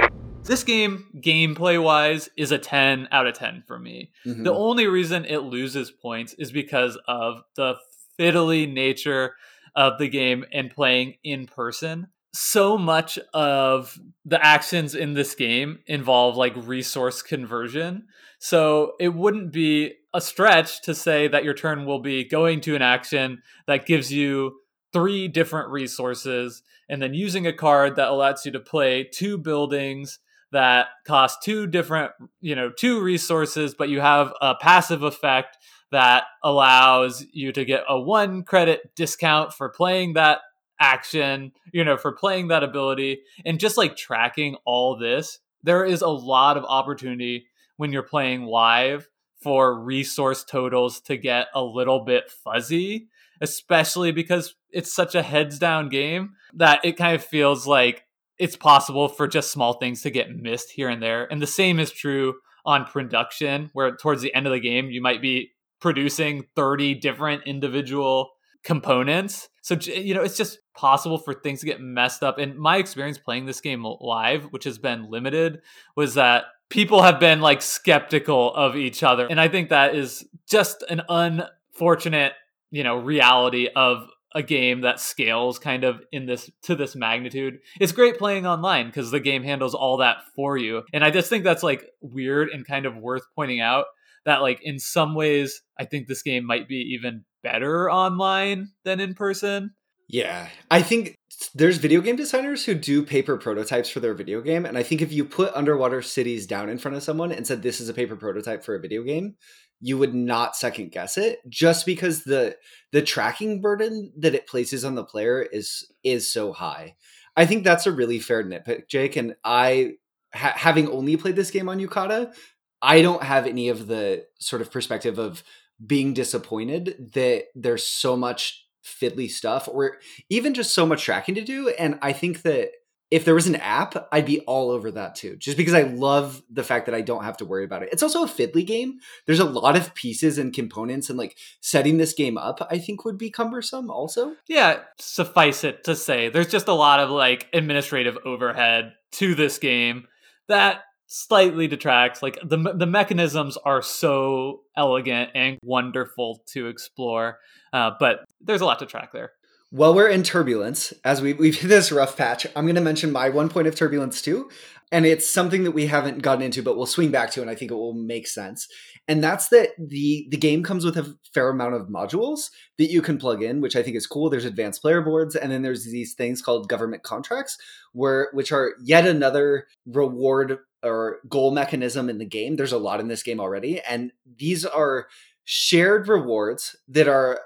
[0.45, 4.11] This game, gameplay wise, is a 10 out of 10 for me.
[4.27, 4.43] Mm-hmm.
[4.43, 7.77] The only reason it loses points is because of the
[8.19, 9.35] fiddly nature
[9.75, 12.09] of the game and playing in person.
[12.35, 18.07] So much of the actions in this game involve like resource conversion.
[18.39, 22.77] So it wouldn't be a stretch to say that your turn will be going to
[22.77, 24.61] an action that gives you
[24.93, 30.19] three different resources and then using a card that allows you to play two buildings
[30.53, 35.59] that cost two different, you know, two resources, but you have a passive effect
[35.91, 40.41] that allows you to get a one credit discount for playing that
[40.81, 43.21] action, you know, for playing that ability.
[43.45, 48.45] And just like tracking all this, there is a lot of opportunity when you're playing
[48.45, 49.09] live
[49.43, 53.09] for resource totals to get a little bit fuzzy,
[53.41, 58.05] especially because it's such a heads down game that it kind of feels like
[58.39, 61.31] it's possible for just small things to get missed here and there.
[61.31, 62.35] And the same is true
[62.67, 67.43] on production, where towards the end of the game, you might be producing 30 different
[67.47, 68.31] individual
[68.65, 69.49] components.
[69.63, 72.39] So, you know, it's just possible for things to get messed up.
[72.39, 75.61] And my experience playing this game live, which has been limited,
[75.95, 79.27] was that people have been like skeptical of each other.
[79.27, 82.33] And I think that is just an unfortunate,
[82.71, 87.61] you know, reality of a game that scales kind of in this to this magnitude.
[87.81, 90.83] It's great playing online because the game handles all that for you.
[90.93, 93.87] And I just think that's like weird and kind of worth pointing out
[94.25, 99.01] that like in some ways I think this game might be even better online than
[99.01, 99.71] in person.
[100.09, 100.49] Yeah.
[100.71, 101.15] I think
[101.55, 105.01] there's video game designers who do paper prototypes for their video game and I think
[105.01, 107.95] if you put underwater cities down in front of someone and said this is a
[107.95, 109.37] paper prototype for a video game,
[109.81, 112.57] you would not second guess it just because the
[112.93, 116.95] the tracking burden that it places on the player is is so high.
[117.37, 119.17] I think that's a really fair nitpick, Jake.
[119.17, 119.95] And I,
[120.33, 122.33] ha- having only played this game on Yucata,
[122.81, 125.43] I don't have any of the sort of perspective of
[125.85, 131.41] being disappointed that there's so much fiddly stuff or even just so much tracking to
[131.41, 131.71] do.
[131.71, 132.71] And I think that
[133.11, 136.43] if there was an app, I'd be all over that too, just because I love
[136.51, 137.91] the fact that I don't have to worry about it.
[137.93, 138.99] It's also a fiddly game.
[139.27, 143.05] There's a lot of pieces and components, and like setting this game up, I think
[143.05, 144.35] would be cumbersome also.
[144.49, 149.59] Yeah, suffice it to say, there's just a lot of like administrative overhead to this
[149.59, 150.07] game
[150.49, 152.23] that slightly detracts.
[152.23, 157.39] Like the the mechanisms are so elegant and wonderful to explore,
[157.73, 159.33] uh, but there's a lot to track there.
[159.75, 163.11] While we're in turbulence, as we, we've hit this rough patch, I'm going to mention
[163.11, 164.49] my one point of turbulence too.
[164.93, 167.57] And it's something that we haven't gotten into, but we'll swing back to, and I
[167.57, 168.69] think it will make sense.
[169.09, 173.03] And that's that the the game comes with a fair amount of modules that you
[173.03, 174.31] can plug in, which I think is cool.
[174.31, 177.59] There's advanced player boards, and then there's these things called government contracts,
[177.91, 182.55] where which are yet another reward or goal mechanism in the game.
[182.55, 185.09] There's a lot in this game already, and these are
[185.43, 187.41] shared rewards that are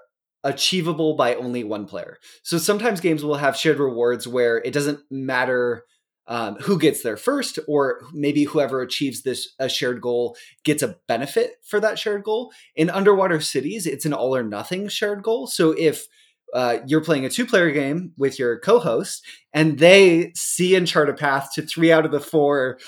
[0.48, 2.18] achievable by only one player.
[2.42, 5.84] So sometimes games will have shared rewards where it doesn't matter
[6.28, 10.96] um, who gets there first, or maybe whoever achieves this a shared goal gets a
[11.08, 12.52] benefit for that shared goal.
[12.76, 15.46] In Underwater Cities, it's an all or nothing shared goal.
[15.46, 16.06] So if
[16.52, 20.86] uh, you're playing a two player game with your co host and they see and
[20.86, 22.78] chart a path to three out of the four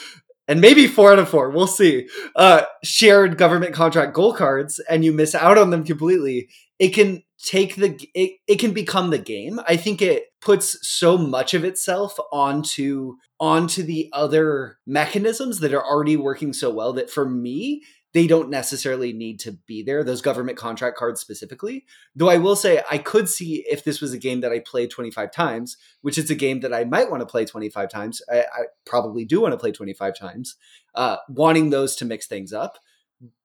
[0.47, 5.05] and maybe four out of four, we'll see, uh, shared government contract goal cards and
[5.05, 6.49] you miss out on them completely,
[6.81, 9.61] it can take the it, it can become the game.
[9.69, 15.85] I think it puts so much of itself onto onto the other mechanisms that are
[15.85, 20.23] already working so well that for me they don't necessarily need to be there those
[20.23, 21.85] government contract cards specifically.
[22.17, 24.91] Though i will say i could see if this was a game that i played
[24.91, 28.41] 25 times which is a game that i might want to play 25 times i,
[28.41, 30.57] I probably do want to play 25 times
[30.95, 32.79] uh, wanting those to mix things up.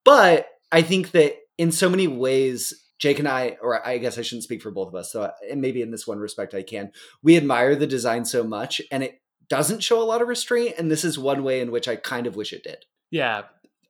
[0.05, 4.21] But i think that in so many ways Jake and I, or I guess I
[4.21, 6.91] shouldn't speak for both of us, so and maybe in this one respect I can.
[7.21, 10.75] We admire the design so much, and it doesn't show a lot of restraint.
[10.77, 12.85] And this is one way in which I kind of wish it did.
[13.11, 13.43] Yeah,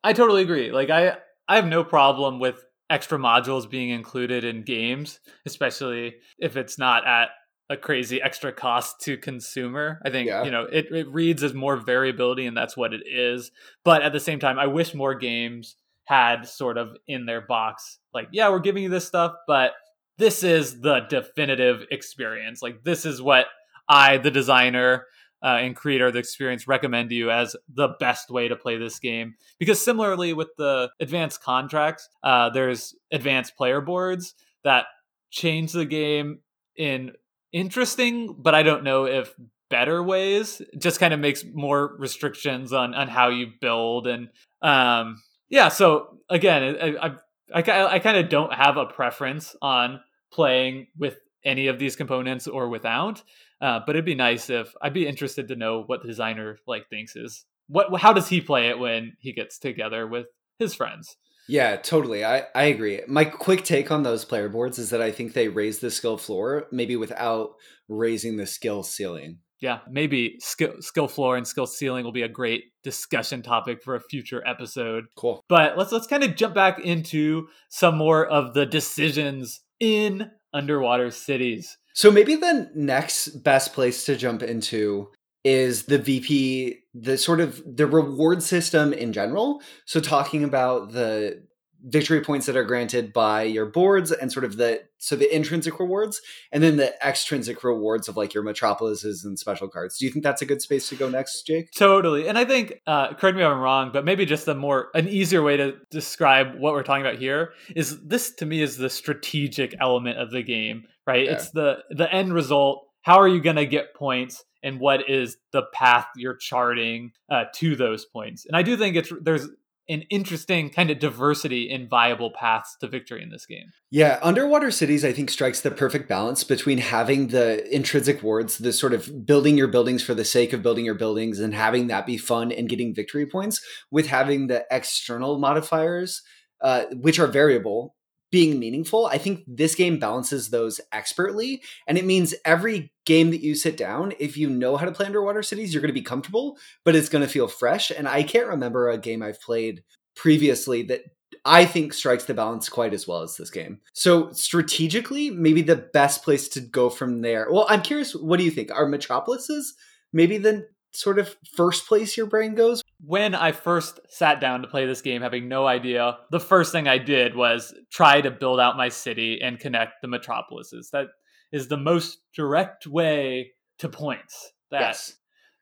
[0.04, 0.72] I totally agree.
[0.72, 6.58] Like I, I have no problem with extra modules being included in games, especially if
[6.58, 7.30] it's not at
[7.70, 10.00] a crazy extra cost to consumer.
[10.06, 10.44] I think, yeah.
[10.44, 13.52] you know, it, it reads as more variability and that's what it is.
[13.84, 18.00] But at the same time, I wish more games had sort of in their box
[18.14, 19.74] like yeah we're giving you this stuff but
[20.18, 22.62] this is the definitive experience.
[22.62, 23.48] Like this is what
[23.88, 25.06] i the designer
[25.44, 28.78] uh, and creator of the experience recommend to you as the best way to play
[28.78, 29.36] this game.
[29.60, 34.86] Because similarly with the advanced contracts uh, there's advanced player boards that
[35.32, 36.40] change the game
[36.78, 37.12] in
[37.52, 39.34] interesting but i don't know if
[39.70, 40.62] better ways.
[40.78, 44.30] Just kind of makes more restrictions on on how you build and
[44.62, 45.22] um
[45.56, 47.08] yeah, so again, I
[47.54, 51.96] I, I, I kind of don't have a preference on playing with any of these
[51.96, 53.24] components or without.
[53.62, 56.90] Uh, but it'd be nice if I'd be interested to know what the designer like
[56.90, 60.28] thinks is what how does he play it when he gets together with
[60.60, 61.16] his friends.
[61.48, 62.26] Yeah, totally.
[62.26, 63.02] I, I agree.
[63.08, 66.18] My quick take on those player boards is that I think they raise the skill
[66.18, 67.52] floor, maybe without
[67.88, 72.30] raising the skill ceiling yeah, maybe skill, skill floor and skill ceiling will be a
[72.30, 75.06] great discussion topic for a future episode.
[75.18, 75.44] Cool.
[75.50, 81.10] But let's let's kind of jump back into some more of the decisions in underwater
[81.10, 81.78] cities.
[81.96, 85.10] So maybe the next best place to jump into
[85.44, 89.64] is the VP, the sort of the reward system in general.
[89.86, 91.44] So talking about the
[91.86, 95.80] victory points that are granted by your boards and sort of the so the intrinsic
[95.80, 96.22] rewards
[96.52, 99.98] and then the extrinsic rewards of like your metropolises and special cards.
[99.98, 101.72] Do you think that's a good space to go next jake?
[101.72, 102.28] Totally.
[102.28, 105.08] And i think uh correct me if i'm wrong but maybe just a more an
[105.08, 108.90] easier way to describe what we're talking about here is this to me is the
[108.90, 111.26] strategic element of the game right?
[111.26, 111.34] Yeah.
[111.34, 112.88] it's the the end result.
[113.02, 117.46] How are you going to get points and what is the path you're charting uh,
[117.56, 118.46] to those points?
[118.46, 119.48] And i do think it's there's
[119.88, 123.72] an interesting kind of diversity in viable paths to victory in this game.
[123.92, 128.74] Yeah, Underwater Cities I think strikes the perfect balance between having the intrinsic wards, the
[128.74, 132.06] sort of building your buildings for the sake of building your buildings and having that
[132.06, 136.22] be fun and getting victory points with having the external modifiers
[136.62, 137.96] uh, which are variable
[138.36, 139.06] being meaningful.
[139.06, 141.64] I think this game balances those expertly.
[141.88, 145.06] And it means every game that you sit down, if you know how to play
[145.06, 147.92] underwater cities, you're going to be comfortable, but it's going to feel fresh.
[147.92, 149.86] And I can't remember a game I've played
[150.18, 151.04] previously that
[151.46, 153.80] I think strikes the balance quite as well as this game.
[153.94, 157.48] So strategically, maybe the best place to go from there.
[157.50, 158.70] Well, I'm curious, what do you think?
[158.70, 159.76] Are metropolises
[160.16, 160.66] maybe the
[160.96, 162.82] sort of first place your brain goes?
[163.04, 166.88] When I first sat down to play this game, having no idea, the first thing
[166.88, 170.90] I did was try to build out my city and connect the metropolises.
[170.92, 171.08] That
[171.52, 175.16] is the most direct way to points that Yes.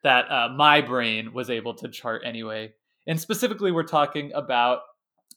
[0.03, 2.73] that uh, my brain was able to chart anyway.
[3.07, 4.79] And specifically, we're talking about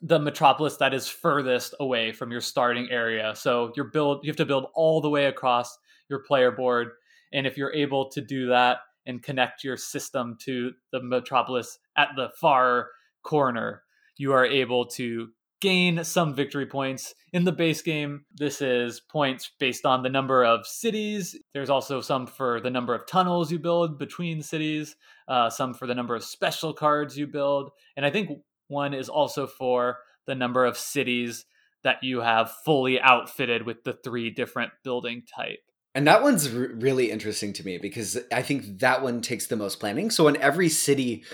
[0.02, 3.32] the metropolis that is furthest away from your starting area.
[3.34, 5.76] So your build, you have to build all the way across
[6.08, 6.88] your player board,
[7.32, 12.08] and if you're able to do that and connect your system to the metropolis at
[12.16, 12.88] the far
[13.22, 13.82] corner,
[14.16, 15.28] you are able to
[15.60, 17.14] gain some victory points.
[17.32, 21.36] In the base game, this is points based on the number of cities.
[21.54, 24.96] There's also some for the number of tunnels you build between cities,
[25.28, 27.70] uh, some for the number of special cards you build.
[27.96, 28.30] And I think
[28.68, 31.46] one is also for the number of cities
[31.84, 35.60] that you have fully outfitted with the three different building type.
[35.96, 39.56] And that one's r- really interesting to me because I think that one takes the
[39.56, 40.10] most planning.
[40.10, 41.24] So in every city,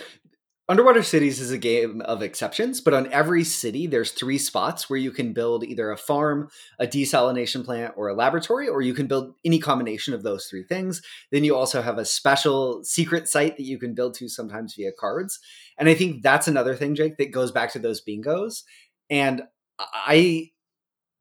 [0.69, 5.01] Underwater Cities is a game of exceptions, but on every city, there's three spots where
[5.01, 6.49] you can build either a farm,
[6.79, 10.63] a desalination plant, or a laboratory, or you can build any combination of those three
[10.63, 11.03] things.
[11.33, 14.93] Then you also have a special secret site that you can build to sometimes via
[14.93, 15.41] cards.
[15.77, 18.63] And I think that's another thing, Jake, that goes back to those bingos.
[19.11, 19.43] And
[19.81, 20.53] I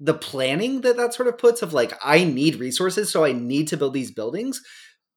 [0.02, 3.68] the planning that that sort of puts of like i need resources so i need
[3.68, 4.62] to build these buildings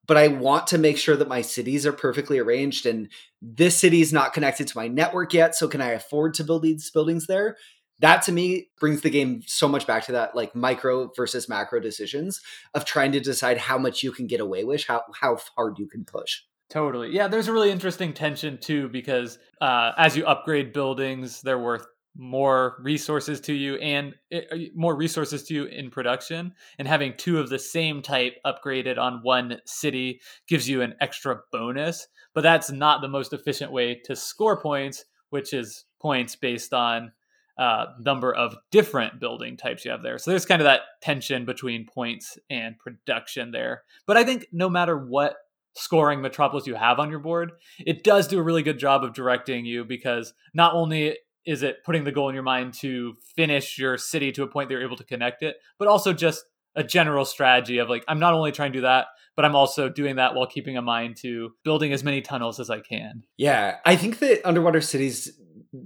[0.07, 3.09] but i want to make sure that my cities are perfectly arranged and
[3.41, 6.61] this city is not connected to my network yet so can i afford to build
[6.61, 7.57] these buildings there
[7.99, 11.79] that to me brings the game so much back to that like micro versus macro
[11.79, 12.39] decisions
[12.75, 15.87] of trying to decide how much you can get away with how how hard you
[15.87, 17.11] can push Totally.
[17.13, 21.85] Yeah, there's a really interesting tension too because uh, as you upgrade buildings, they're worth
[22.15, 26.53] more resources to you and it, more resources to you in production.
[26.79, 31.41] And having two of the same type upgraded on one city gives you an extra
[31.51, 32.07] bonus.
[32.33, 37.11] But that's not the most efficient way to score points, which is points based on
[37.57, 40.17] uh, number of different building types you have there.
[40.17, 43.83] So there's kind of that tension between points and production there.
[44.05, 45.35] But I think no matter what
[45.75, 47.51] scoring metropolis you have on your board,
[47.85, 51.83] it does do a really good job of directing you because not only is it
[51.83, 54.83] putting the goal in your mind to finish your city to a point that you're
[54.83, 56.43] able to connect it, but also just
[56.75, 59.89] a general strategy of like, I'm not only trying to do that, but I'm also
[59.89, 63.23] doing that while keeping in mind to building as many tunnels as I can.
[63.37, 65.39] Yeah, I think that underwater cities,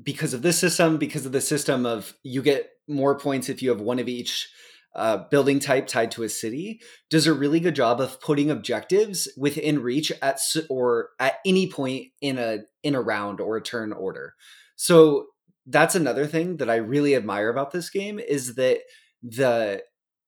[0.03, 3.69] because of this system, because of the system of you get more points if you
[3.69, 4.49] have one of each
[4.95, 9.27] uh, building type tied to a city, does a really good job of putting objectives
[9.37, 10.39] within reach at
[10.69, 14.33] or at any point in a in a round or a turn order.
[14.75, 15.27] So
[15.69, 18.79] that's another thing that I really admire about this game is that
[19.21, 19.83] the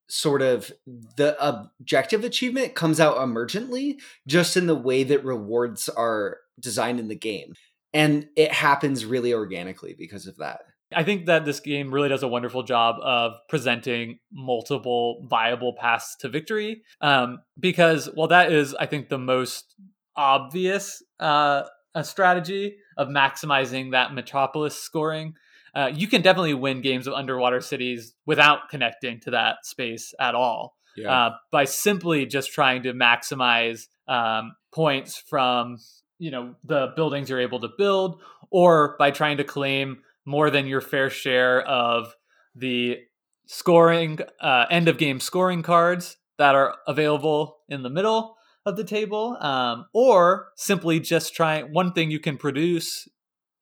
[0.08, 0.72] sort of
[1.16, 3.96] the objective achievement comes out emergently
[4.28, 7.54] just in the way that rewards are designed in the game
[7.94, 10.62] and it happens really organically because of that
[10.94, 16.18] I think that this game really does a wonderful job of presenting multiple viable paths
[16.18, 16.84] to victory.
[17.00, 19.74] Um, because while that is, I think, the most
[20.16, 21.64] obvious uh,
[21.96, 25.34] a strategy of maximizing that metropolis scoring,
[25.76, 30.36] uh, you can definitely win games of underwater cities without connecting to that space at
[30.36, 30.76] all.
[31.12, 35.78] Uh, by simply just trying to maximize um, points from
[36.20, 40.68] you know the buildings you're able to build, or by trying to claim more than
[40.68, 42.14] your fair share of
[42.56, 42.98] the
[43.46, 48.36] scoring uh, end of game scoring cards that are available in the middle
[48.66, 53.08] of the table um, or simply just trying one thing you can produce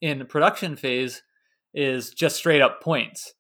[0.02, 1.22] in production phase
[1.74, 3.34] is just straight up points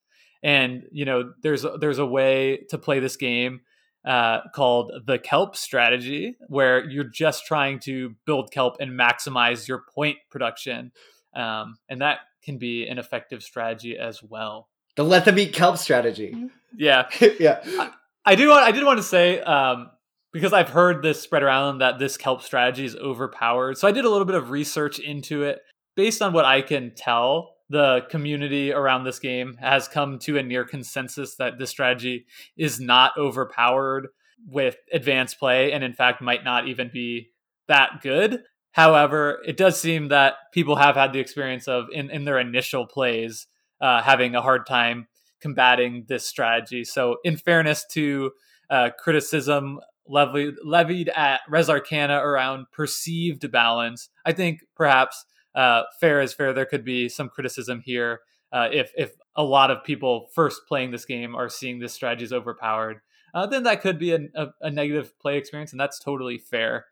[0.43, 3.61] and you know there's there's a way to play this game
[4.05, 9.83] uh, called the kelp strategy where you're just trying to build kelp and maximize your
[9.93, 10.91] point production
[11.35, 14.69] um, and that can be an effective strategy as well.
[14.95, 16.49] The let them eat kelp strategy.
[16.75, 17.61] Yeah, yeah.
[17.63, 17.91] I,
[18.25, 18.49] I, do.
[18.49, 19.89] Want, I did want to say um,
[20.31, 23.77] because I've heard this spread around that this kelp strategy is overpowered.
[23.77, 25.59] So I did a little bit of research into it.
[25.95, 30.43] Based on what I can tell, the community around this game has come to a
[30.43, 32.25] near consensus that this strategy
[32.57, 34.07] is not overpowered
[34.47, 37.29] with advanced play, and in fact might not even be
[37.67, 38.43] that good.
[38.71, 42.87] However, it does seem that people have had the experience of in, in their initial
[42.87, 43.47] plays
[43.81, 45.07] uh, having a hard time
[45.41, 46.83] combating this strategy.
[46.83, 48.31] So, in fairness to
[48.69, 49.79] uh, criticism
[50.09, 55.23] levied, levied at Res Arcana around perceived balance, I think perhaps
[55.55, 56.51] uh, fair is fair.
[56.51, 58.19] There could be some criticism here
[58.51, 62.25] uh, if if a lot of people first playing this game are seeing this strategy
[62.25, 63.01] is overpowered,
[63.33, 66.87] uh, then that could be a, a, a negative play experience, and that's totally fair.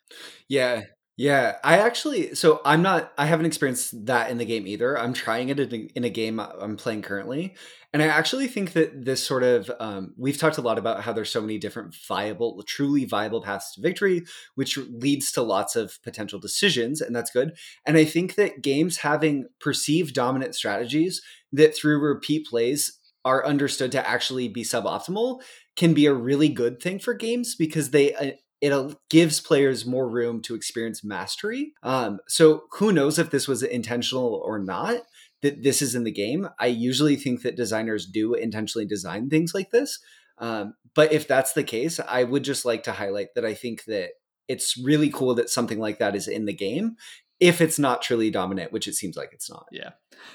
[0.47, 0.83] Yeah,
[1.17, 4.97] yeah, I actually, so I'm not, I haven't experienced that in the game either.
[4.97, 7.55] I'm trying it in a game I'm playing currently.
[7.91, 11.13] And I actually think that this sort of, um, we've talked a lot about how
[11.13, 15.97] there's so many different viable, truly viable paths to victory, which leads to lots of
[16.03, 17.53] potential decisions, and that's good.
[17.87, 23.91] And I think that games having perceived dominant strategies that through repeat plays are understood
[23.93, 25.41] to actually be suboptimal
[25.75, 28.31] can be a really good thing for games because they uh,
[28.61, 31.73] it gives players more room to experience mastery.
[31.83, 35.01] Um, so who knows if this was intentional or not
[35.41, 36.49] that this is in the game.
[36.59, 39.99] I usually think that designers do intentionally design things like this.
[40.39, 43.85] Um, but if that's the case, I would just like to highlight that I think
[43.85, 44.11] that
[44.47, 46.95] it's really cool that something like that is in the game
[47.39, 49.67] if it's not truly dominant, which it seems like it's not.
[49.71, 49.91] Yeah,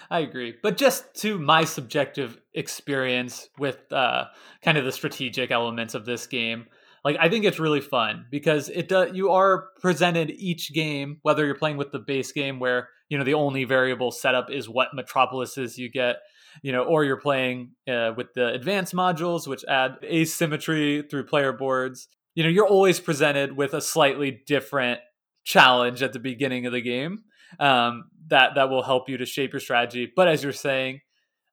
[0.09, 0.55] I agree.
[0.63, 4.27] But just to my subjective experience with uh,
[4.63, 6.67] kind of the strategic elements of this game,
[7.05, 9.11] like I think it's really fun because it does.
[9.15, 13.25] You are presented each game, whether you're playing with the base game where you know
[13.25, 16.17] the only variable setup is what metropolises you get,
[16.63, 21.53] you know, or you're playing uh, with the advanced modules which add asymmetry through player
[21.53, 22.09] boards.
[22.35, 25.01] You know, you're always presented with a slightly different
[25.45, 27.25] challenge at the beginning of the game
[27.59, 30.11] um, that that will help you to shape your strategy.
[30.15, 31.01] But as you're saying,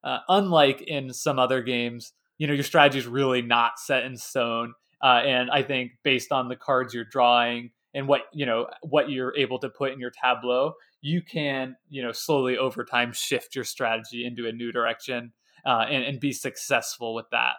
[0.04, 4.16] uh, unlike in some other games, you know, your strategy is really not set in
[4.16, 4.74] stone
[5.04, 9.10] uh, and I think based on the cards you're drawing and what you know what
[9.10, 13.56] you're able to put in your tableau, you can you know slowly over time shift
[13.56, 15.34] your strategy into a new direction
[15.66, 17.54] uh, and, and be successful with that.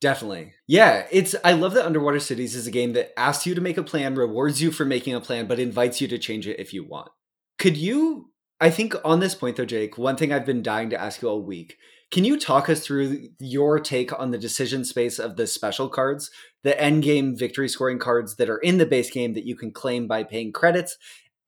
[0.00, 0.52] Definitely.
[0.66, 3.78] Yeah, it's I love that Underwater Cities is a game that asks you to make
[3.78, 6.74] a plan, rewards you for making a plan, but invites you to change it if
[6.74, 7.10] you want.
[7.58, 8.30] Could you
[8.60, 11.28] I think on this point though, Jake, one thing I've been dying to ask you
[11.28, 11.76] all week
[12.14, 16.30] can you talk us through your take on the decision space of the special cards,
[16.62, 19.72] the end game victory scoring cards that are in the base game that you can
[19.72, 20.96] claim by paying credits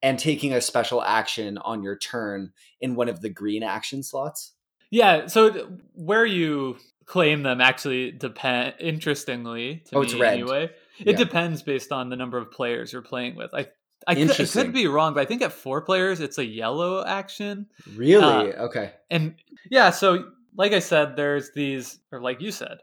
[0.01, 2.51] and taking a special action on your turn
[2.81, 4.55] in one of the green action slots?
[4.91, 10.33] Yeah, so where you claim them actually depend interestingly to oh, me it's red.
[10.33, 10.65] anyway.
[10.99, 11.15] It yeah.
[11.15, 13.53] depends based on the number of players you're playing with.
[13.53, 13.67] I
[14.05, 17.05] I could, I could, be wrong, but I think at four players it's a yellow
[17.05, 17.67] action.
[17.95, 18.53] Really?
[18.53, 18.91] Uh, okay.
[19.09, 19.35] And
[19.69, 22.79] yeah, so like I said, there's these, or like you said,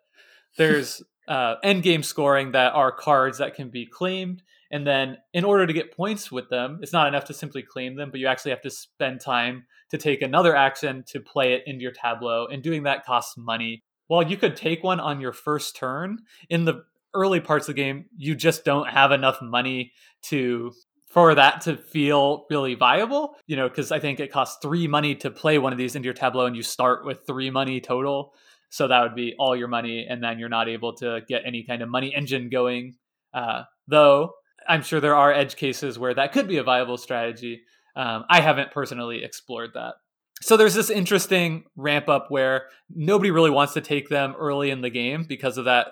[0.56, 4.42] there's uh, end game scoring that are cards that can be claimed.
[4.70, 7.96] And then, in order to get points with them, it's not enough to simply claim
[7.96, 11.62] them, but you actually have to spend time to take another action to play it
[11.66, 12.46] into your tableau.
[12.46, 13.84] And doing that costs money.
[14.06, 16.18] While you could take one on your first turn,
[16.48, 20.72] in the early parts of the game, you just don't have enough money to
[21.14, 25.14] for that to feel really viable, you know, because I think it costs three money
[25.14, 28.34] to play one of these into your Tableau and you start with three money total.
[28.70, 31.62] So that would be all your money, and then you're not able to get any
[31.62, 32.96] kind of money engine going.
[33.32, 34.32] Uh, though
[34.68, 37.62] I'm sure there are edge cases where that could be a viable strategy.
[37.94, 39.94] Um, I haven't personally explored that.
[40.42, 44.80] So there's this interesting ramp up where nobody really wants to take them early in
[44.80, 45.86] the game because of that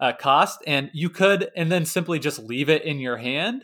[0.00, 3.62] uh, cost, and you could, and then simply just leave it in your hand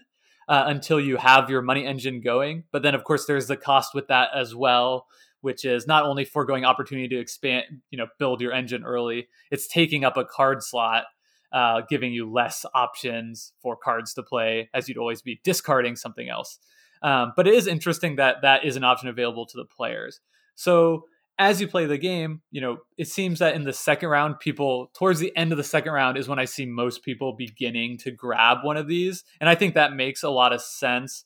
[0.50, 2.64] uh, until you have your money engine going.
[2.72, 5.06] But then, of course, there's the cost with that as well,
[5.42, 9.68] which is not only foregoing opportunity to expand, you know, build your engine early, it's
[9.68, 11.04] taking up a card slot,
[11.52, 16.28] uh, giving you less options for cards to play, as you'd always be discarding something
[16.28, 16.58] else.
[17.00, 20.20] Um, but it is interesting that that is an option available to the players.
[20.56, 21.04] So
[21.38, 24.90] as you play the game, you know, it seems that in the second round, people
[24.94, 28.10] towards the end of the second round is when I see most people beginning to
[28.10, 29.24] grab one of these.
[29.40, 31.24] And I think that makes a lot of sense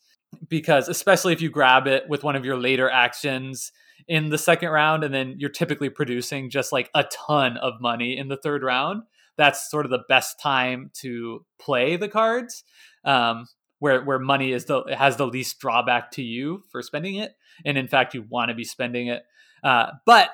[0.48, 3.72] because, especially if you grab it with one of your later actions
[4.06, 8.16] in the second round, and then you're typically producing just like a ton of money
[8.16, 9.02] in the third round,
[9.36, 12.62] that's sort of the best time to play the cards.
[13.04, 13.46] Um,
[13.80, 17.36] where, where money is the has the least drawback to you for spending it
[17.66, 19.24] and in fact you want to be spending it
[19.64, 20.30] uh, but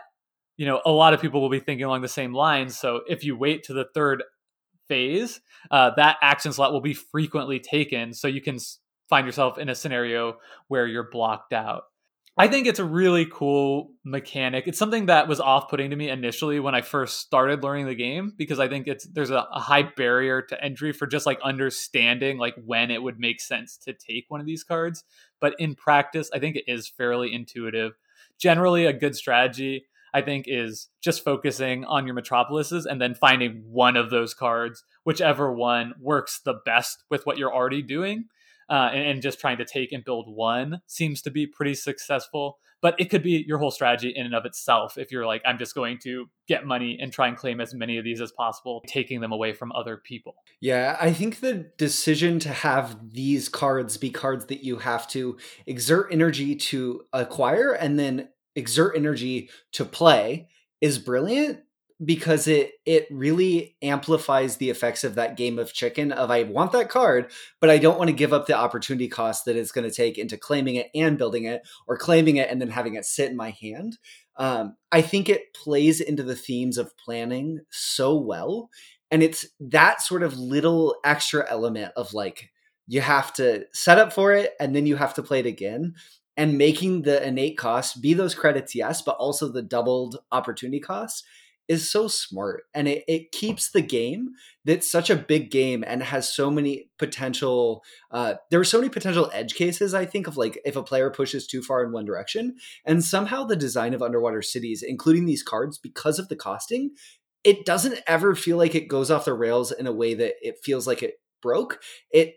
[0.57, 2.79] you know, a lot of people will be thinking along the same lines.
[2.79, 4.23] So if you wait to the third
[4.89, 8.13] phase, uh, that action slot will be frequently taken.
[8.13, 8.59] So you can
[9.09, 10.37] find yourself in a scenario
[10.69, 11.85] where you're blocked out.
[12.37, 14.65] I think it's a really cool mechanic.
[14.67, 18.33] It's something that was off-putting to me initially when I first started learning the game
[18.37, 22.39] because I think it's there's a, a, high barrier to entry for just like understanding
[22.39, 25.05] like when it would make sense to take one of these cards.
[25.41, 27.93] But in practice, I think it is fairly intuitive
[28.41, 33.63] generally a good strategy I think is just focusing on your metropolises and then finding
[33.67, 38.25] one of those cards, whichever one works the best with what you're already doing,
[38.69, 42.59] uh, and, and, just trying to take and build one seems to be pretty successful.
[42.83, 45.59] But it could be your whole strategy in and of itself if you're like i'm
[45.59, 48.83] just going to get money and try and claim as many of these as possible
[48.87, 50.35] taking them away from other people.
[50.61, 55.39] Yeah i think the decision to have these cards be cards that you have to
[55.67, 60.49] exert energy to acquire and then exert energy to play
[60.81, 61.61] is brilliant
[62.05, 66.73] because it it really amplifies the effects of that game of chicken of I want
[66.73, 67.31] that card,
[67.61, 70.17] but I don't want to give up the opportunity cost that it's going to take
[70.17, 73.37] into claiming it and building it, or claiming it and then having it sit in
[73.37, 73.99] my hand.
[74.37, 78.71] Um, I think it plays into the themes of planning so well,
[79.11, 82.51] and it's that sort of little extra element of like
[82.87, 85.95] you have to set up for it and then you have to play it again
[86.37, 91.23] and making the innate cost be those credits yes but also the doubled opportunity costs
[91.71, 94.31] is so smart and it, it keeps the game
[94.65, 98.91] that's such a big game and has so many potential uh, there are so many
[98.91, 102.05] potential edge cases i think of like if a player pushes too far in one
[102.05, 106.91] direction and somehow the design of underwater cities including these cards because of the costing
[107.45, 110.59] it doesn't ever feel like it goes off the rails in a way that it
[110.63, 111.81] feels like it broke.
[112.11, 112.35] It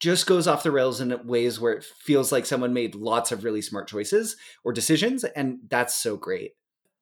[0.00, 3.44] just goes off the rails in ways where it feels like someone made lots of
[3.44, 6.52] really smart choices or decisions and that's so great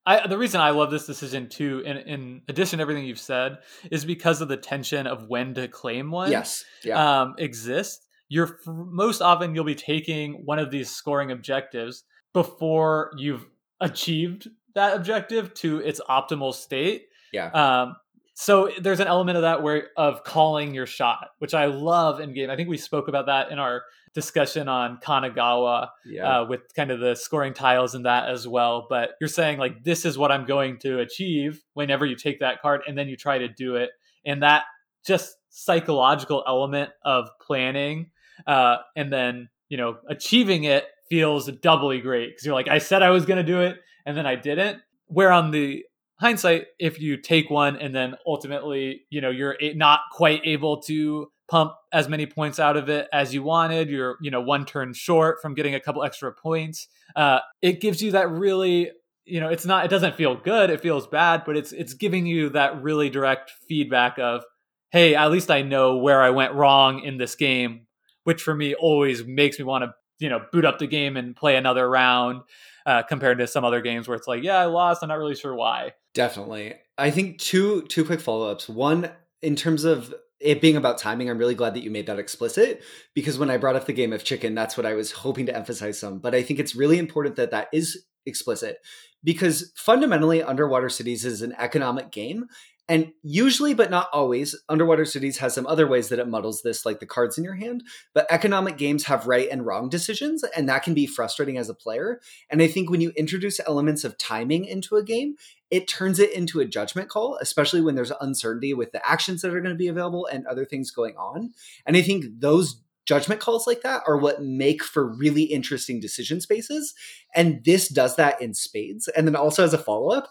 [0.07, 3.59] I, the reason I love this decision too, in, in addition to everything you've said,
[3.91, 6.31] is because of the tension of when to claim one.
[6.31, 7.23] Yes, yeah.
[7.23, 8.07] um, exists.
[8.29, 13.47] You're most often you'll be taking one of these scoring objectives before you've
[13.81, 17.07] achieved that objective to its optimal state.
[17.33, 17.51] Yeah.
[17.51, 17.97] Um,
[18.39, 22.35] so there's an element of that where of calling your shot, which I love in
[22.35, 22.51] game.
[22.51, 26.41] I think we spoke about that in our discussion on Kanagawa yeah.
[26.41, 28.89] uh, with kind of the scoring tiles and that as well.
[28.91, 32.61] But you're saying like this is what I'm going to achieve whenever you take that
[32.61, 33.89] card, and then you try to do it,
[34.27, 34.65] and that
[35.07, 38.11] just psychological element of planning,
[38.47, 43.01] uh, and then you know achieving it feels doubly great because you're like I said
[43.01, 44.83] I was going to do it, and then I didn't.
[45.07, 45.87] Where on the
[46.19, 51.31] hindsight, if you take one and then ultimately, you know, you're not quite able to
[51.49, 54.93] pump as many points out of it as you wanted, you're, you know, one turn
[54.93, 56.89] short from getting a couple extra points.
[57.15, 58.91] Uh, it gives you that really,
[59.25, 62.27] you know, it's not, it doesn't feel good, it feels bad, but it's, it's giving
[62.27, 64.43] you that really direct feedback of,
[64.91, 67.87] hey, at least I know where I went wrong in this game,
[68.25, 71.37] which for me always makes me want to, you know, boot up the game and
[71.37, 72.43] play another round.
[72.87, 75.03] Uh, compared to some other games where it's like, yeah, I lost.
[75.03, 75.95] I'm not really sure why.
[76.15, 76.75] Definitely.
[76.97, 78.69] I think two two quick follow ups.
[78.69, 79.11] One,
[79.43, 82.83] in terms of it being about timing, I'm really glad that you made that explicit
[83.13, 85.57] because when I brought up the game of chicken, that's what I was hoping to
[85.57, 86.21] emphasize some.
[86.21, 88.79] But I think it's really important that that is explicit
[89.25, 92.47] because fundamentally, Underwater Cities is an economic game.
[92.89, 96.87] And usually, but not always, Underwater Cities has some other ways that it muddles this,
[96.87, 97.83] like the cards in your hand.
[98.15, 101.75] But economic games have right and wrong decisions, and that can be frustrating as a
[101.75, 102.21] player.
[102.49, 105.35] And I think when you introduce elements of timing into a game,
[105.69, 109.53] it turns it into a judgment call, especially when there's uncertainty with the actions that
[109.53, 111.53] are going to be available and other things going on.
[111.87, 116.41] And I think those judgment calls like that are what make for really interesting decision
[116.41, 116.95] spaces.
[117.35, 119.09] And this does that in spades.
[119.09, 120.29] And then also as a follow up,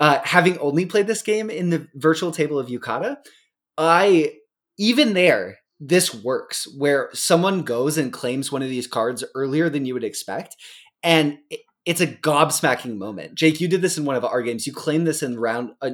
[0.00, 3.16] uh, having only played this game in the virtual table of Yucata,
[3.76, 4.34] I
[4.78, 9.84] even there this works where someone goes and claims one of these cards earlier than
[9.84, 10.56] you would expect,
[11.02, 13.34] and it, it's a gobsmacking moment.
[13.34, 14.66] Jake, you did this in one of our games.
[14.66, 15.92] You claimed this in round uh,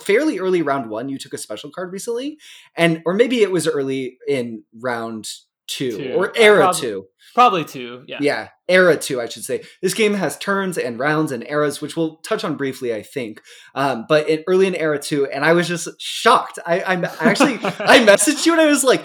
[0.00, 1.08] fairly early round one.
[1.08, 2.38] You took a special card recently,
[2.76, 5.28] and or maybe it was early in round
[5.66, 6.12] two, two.
[6.14, 7.06] or era two.
[7.34, 8.18] Probably two, yeah.
[8.20, 9.64] Yeah, era two, I should say.
[9.82, 13.42] This game has turns and rounds and eras, which we'll touch on briefly, I think.
[13.74, 16.60] Um, but in, early in era two, and I was just shocked.
[16.64, 19.04] I, I, I actually I messaged you and I was like,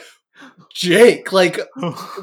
[0.74, 1.60] Jake, like,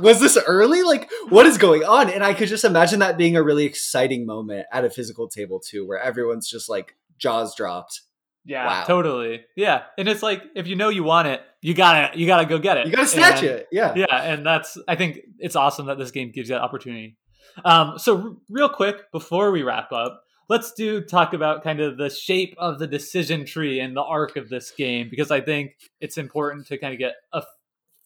[0.00, 0.82] was this early?
[0.84, 2.08] Like, what is going on?
[2.08, 5.60] And I could just imagine that being a really exciting moment at a physical table
[5.60, 8.02] too, where everyone's just like jaws dropped.
[8.46, 8.84] Yeah, wow.
[8.84, 9.44] totally.
[9.56, 12.58] Yeah, and it's like if you know you want it, you gotta you gotta go
[12.58, 12.86] get it.
[12.86, 13.68] You gotta snatch and, it.
[13.72, 17.16] Yeah, yeah, and that's I think it's awesome that this game gives you that opportunity.
[17.64, 21.96] Um, so r- real quick before we wrap up, let's do talk about kind of
[21.96, 25.72] the shape of the decision tree and the arc of this game because I think
[26.00, 27.42] it's important to kind of get a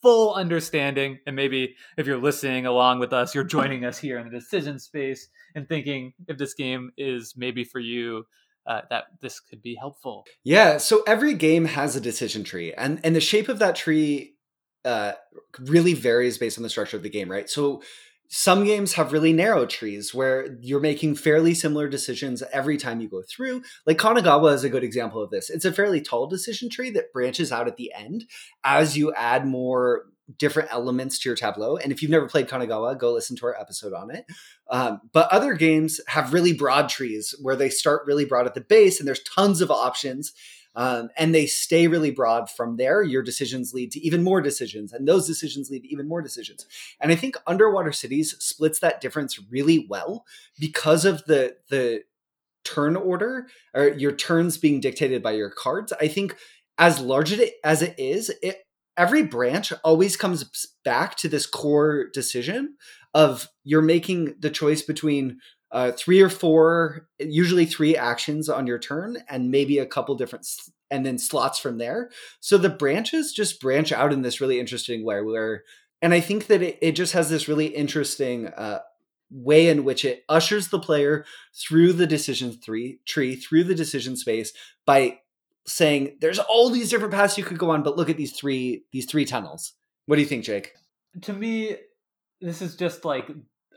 [0.03, 4.25] full understanding and maybe if you're listening along with us you're joining us here in
[4.25, 8.25] the decision space and thinking if this game is maybe for you
[8.71, 10.25] uh, that this could be helpful.
[10.45, 14.37] Yeah, so every game has a decision tree, and and the shape of that tree
[14.85, 15.13] uh,
[15.59, 17.51] really varies based on the structure of the game, right?
[17.51, 17.83] So
[18.33, 23.09] some games have really narrow trees where you're making fairly similar decisions every time you
[23.09, 23.61] go through.
[23.87, 25.51] Like Kanagawa is a good example of this.
[25.51, 28.27] It's a fairly tall decision tree that branches out at the end
[28.63, 30.05] as you add more
[30.39, 31.77] different elements to your tableau.
[31.77, 34.27] And if you've never played Kanagawa, go listen to our episode on it.
[34.71, 38.61] Um, but other games have really broad trees where they start really broad at the
[38.61, 40.33] base and there's tons of options
[40.81, 43.03] um, and they stay really broad from there.
[43.03, 46.65] Your decisions lead to even more decisions, and those decisions lead to even more decisions.
[47.03, 50.25] And I think Underwater Cities splits that difference really well
[50.59, 52.05] because of the the
[52.65, 55.93] turn order or your turns being dictated by your cards.
[56.01, 56.35] I think
[56.79, 58.63] as large as it is, it
[58.97, 62.77] every branch always comes back to this core decision
[63.13, 65.41] of you're making the choice between
[65.73, 70.47] uh, three or four, usually three actions on your turn, and maybe a couple different,
[70.91, 72.11] and then slots from there.
[72.41, 75.21] So the branches just branch out in this really interesting way.
[75.21, 75.65] Where,
[76.03, 78.81] and I think that it, it just has this really interesting uh,
[79.31, 84.17] way in which it ushers the player through the decision three tree, through the decision
[84.17, 84.53] space
[84.87, 85.21] by
[85.67, 88.85] saying, "There's all these different paths you could go on, but look at these three
[88.93, 89.75] these three tunnels."
[90.07, 90.73] What do you think, Jake?
[91.23, 91.77] To me,
[92.41, 93.31] this is just like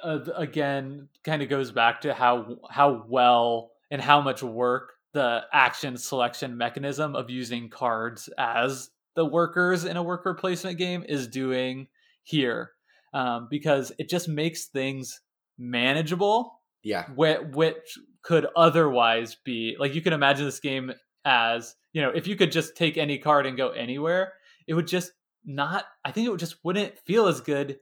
[0.03, 5.41] uh, again kind of goes back to how how well and how much work the
[5.53, 11.27] action selection mechanism of using cards as the workers in a worker placement game is
[11.27, 11.87] doing
[12.23, 12.71] here.
[13.13, 15.21] Um, because it just makes things
[15.59, 17.05] manageable yeah.
[17.15, 20.91] which, which could otherwise be like you can imagine this game
[21.25, 24.33] as you know if you could just take any card and go anywhere
[24.67, 25.11] it would just
[25.45, 27.77] not i think it would just wouldn't feel as good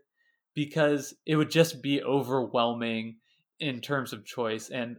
[0.53, 3.17] because it would just be overwhelming
[3.59, 4.97] in terms of choice and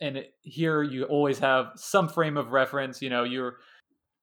[0.00, 3.56] and it, here you always have some frame of reference you know you're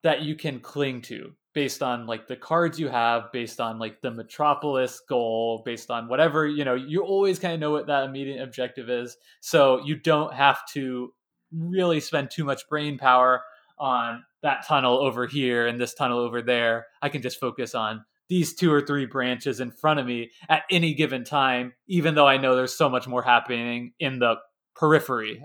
[0.04, 4.02] that you can cling to based on like the cards you have based on like
[4.02, 8.04] the metropolis goal based on whatever you know you always kind of know what that
[8.04, 11.12] immediate objective is so you don't have to
[11.52, 13.42] really spend too much brain power
[13.78, 16.88] on that tunnel over here and this tunnel over there.
[17.02, 20.64] I can just focus on these two or three branches in front of me at
[20.72, 24.36] any given time, even though I know there's so much more happening in the
[24.76, 25.44] periphery.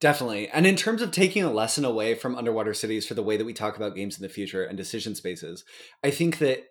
[0.00, 0.48] Definitely.
[0.48, 3.44] And in terms of taking a lesson away from underwater cities for the way that
[3.44, 5.64] we talk about games in the future and decision spaces,
[6.02, 6.64] I think that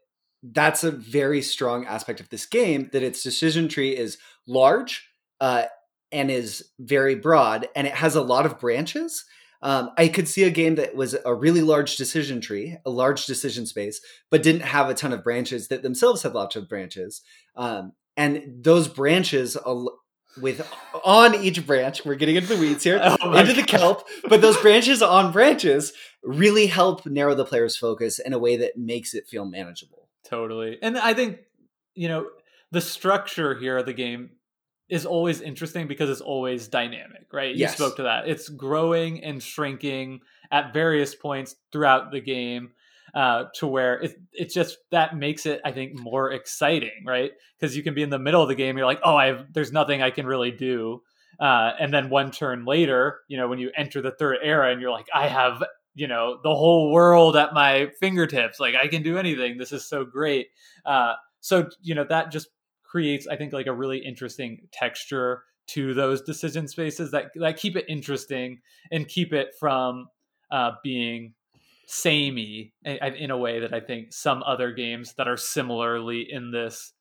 [0.43, 4.17] that's a very strong aspect of this game that its decision tree is
[4.47, 5.07] large
[5.39, 5.63] uh,
[6.11, 9.23] and is very broad and it has a lot of branches
[9.61, 13.25] um, I could see a game that was a really large decision tree, a large
[13.25, 17.21] decision space, but didn't have a ton of branches that themselves had lots of branches.
[17.55, 19.57] Um, and those branches
[20.37, 20.67] with
[21.03, 24.57] on each branch, we're getting into the weeds here, oh into the kelp, but those
[24.57, 25.93] branches on branches
[26.23, 30.09] really help narrow the player's focus in a way that makes it feel manageable.
[30.23, 30.77] Totally.
[30.81, 31.39] And I think,
[31.93, 32.27] you know,
[32.71, 34.31] the structure here of the game
[34.91, 37.55] is always interesting because it's always dynamic, right?
[37.55, 37.75] You yes.
[37.75, 38.27] spoke to that.
[38.27, 40.19] It's growing and shrinking
[40.51, 42.71] at various points throughout the game
[43.15, 47.31] uh, to where it, it's just that makes it, I think, more exciting, right?
[47.57, 49.53] Because you can be in the middle of the game, you're like, oh, I have,
[49.53, 51.01] there's nothing I can really do.
[51.39, 54.81] Uh, and then one turn later, you know, when you enter the third era and
[54.81, 55.63] you're like, I have,
[55.95, 58.59] you know, the whole world at my fingertips.
[58.59, 59.57] Like I can do anything.
[59.57, 60.47] This is so great.
[60.85, 62.49] Uh, so, you know, that just
[62.91, 67.77] creates i think like a really interesting texture to those decision spaces that that keep
[67.77, 68.59] it interesting
[68.91, 70.07] and keep it from
[70.51, 71.33] uh, being
[71.87, 76.93] samey in a way that i think some other games that are similarly in this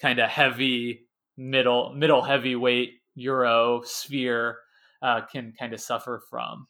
[0.00, 4.58] kind of heavy middle middle heavyweight euro sphere
[5.02, 6.66] uh, can kind of suffer from.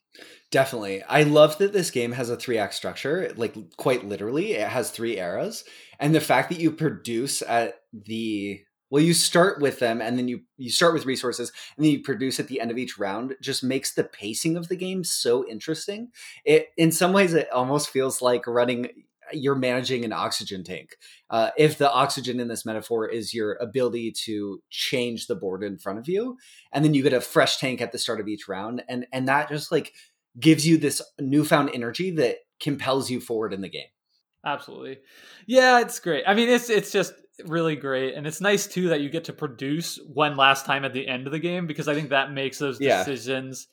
[0.51, 1.03] Definitely.
[1.05, 4.91] I love that this game has a three act structure, like quite literally, it has
[4.91, 5.65] three eras.
[5.99, 10.29] And the fact that you produce at the well you start with them and then
[10.29, 13.35] you you start with resources and then you produce at the end of each round
[13.41, 16.09] just makes the pacing of the game so interesting.
[16.45, 18.89] It in some ways it almost feels like running
[19.33, 20.97] you're managing an oxygen tank.
[21.31, 25.79] Uh, if the oxygen in this metaphor is your ability to change the board in
[25.79, 26.37] front of you
[26.73, 29.29] and then you get a fresh tank at the start of each round and and
[29.29, 29.93] that just like
[30.39, 33.89] gives you this newfound energy that compels you forward in the game.
[34.45, 34.99] Absolutely.
[35.47, 36.23] Yeah it's great.
[36.27, 39.33] I mean it's it's just really great and it's nice too that you get to
[39.33, 42.59] produce one last time at the end of the game because i think that makes
[42.59, 42.99] those yeah.
[42.99, 43.69] decisions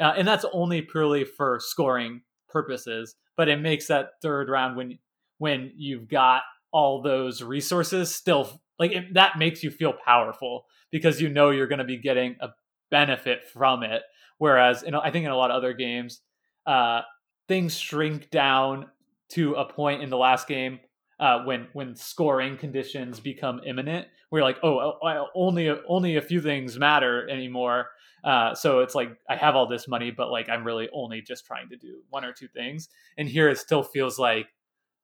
[0.00, 4.98] uh, and that's only purely for scoring purposes but it makes that third round when
[5.38, 6.42] when you've got
[6.72, 11.66] all those resources still like it, that makes you feel powerful because you know you're
[11.66, 12.48] going to be getting a
[12.90, 14.02] benefit from it
[14.38, 16.20] whereas in, i think in a lot of other games
[16.66, 17.00] uh,
[17.48, 18.86] things shrink down
[19.28, 20.78] to a point in the last game
[21.22, 24.08] uh, when when scoring conditions become imminent.
[24.32, 27.90] We're like, oh, oh only only a few things matter anymore.
[28.24, 31.46] Uh, so it's like I have all this money, but like I'm really only just
[31.46, 32.88] trying to do one or two things.
[33.16, 34.48] And here it still feels like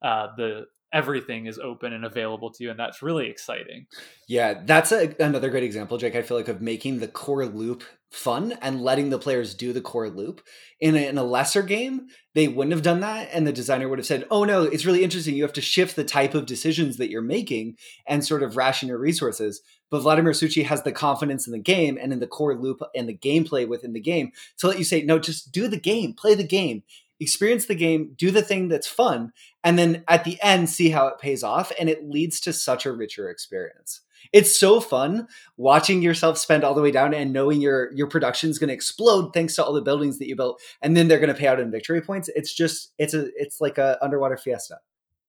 [0.03, 3.87] uh, the everything is open and available to you and that's really exciting.
[4.27, 7.85] Yeah that's a, another great example jake i feel like of making the core loop
[8.11, 10.41] fun and letting the players do the core loop.
[10.81, 13.99] In a, in a lesser game they wouldn't have done that and the designer would
[13.99, 16.97] have said oh no it's really interesting you have to shift the type of decisions
[16.97, 17.77] that you're making
[18.07, 19.61] and sort of ration your resources.
[19.91, 23.09] But vladimir suchý has the confidence in the game and in the core loop and
[23.09, 26.35] the gameplay within the game to let you say no just do the game play
[26.35, 26.83] the game
[27.21, 29.33] experience the game, do the thing that's fun,
[29.69, 31.71] and then at the end see how it pays off.
[31.79, 34.01] And it leads to such a richer experience.
[34.33, 38.59] It's so fun watching yourself spend all the way down and knowing your your production's
[38.59, 41.29] going to explode thanks to all the buildings that you built, and then they're going
[41.29, 42.31] to pay out in victory points.
[42.35, 44.79] It's just it's a it's like a underwater fiesta.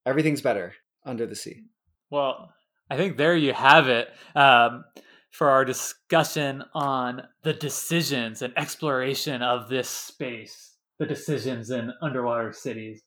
[0.06, 0.72] Everything's better
[1.04, 1.64] under the sea.
[2.08, 2.50] Well,
[2.88, 4.08] I think there you have it.
[4.34, 4.84] Um,
[5.30, 10.70] for our discussion on the decisions and exploration of this space
[11.00, 13.02] the decisions in underwater cities.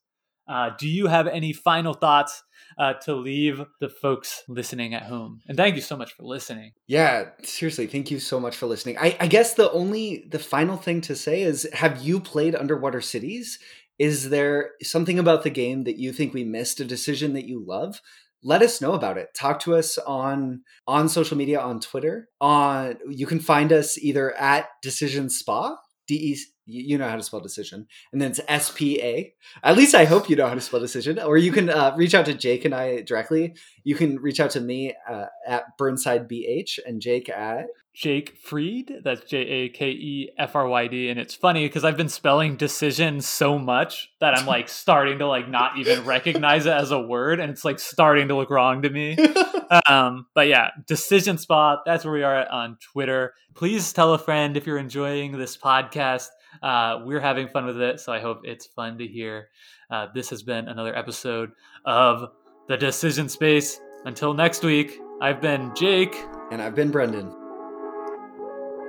[0.47, 2.43] Uh, do you have any final thoughts
[2.77, 5.41] uh, to leave the folks listening at home?
[5.47, 6.71] And thank you so much for listening.
[6.87, 8.97] Yeah, seriously, thank you so much for listening.
[8.97, 13.01] I, I guess the only the final thing to say is: Have you played Underwater
[13.01, 13.59] Cities?
[13.99, 16.79] Is there something about the game that you think we missed?
[16.79, 18.01] A decision that you love?
[18.43, 22.97] let us know about it talk to us on on social media on twitter on
[23.09, 25.77] you can find us either at decision spa
[26.07, 27.87] d-e you know how to spell decision.
[28.11, 29.33] And then it's s-p-a
[29.63, 31.19] at least i hope you know how to spell decision.
[31.19, 33.55] Or you can uh, reach out to jake and i directly.
[33.83, 39.03] You can reach out to me uh, at burnside bh and jake at jake fryd.
[39.03, 44.69] That's j-a-k-e-f-r-y-d and it's funny because i've been spelling decision so much that i'm like
[44.69, 47.39] starting to like not even recognize it as a word.
[47.39, 49.17] And it's like starting to look wrong to me
[49.87, 54.57] um, but yeah decision spot that's where we are on twitter please tell a friend
[54.57, 56.29] if you're enjoying this podcast
[56.61, 59.49] uh, we're having fun with it, so I hope it's fun to hear.
[59.89, 61.51] Uh, this has been another episode
[61.85, 62.31] of
[62.67, 63.79] The Decision Space.
[64.05, 66.15] Until next week, I've been Jake.
[66.51, 67.31] And I've been Brendan.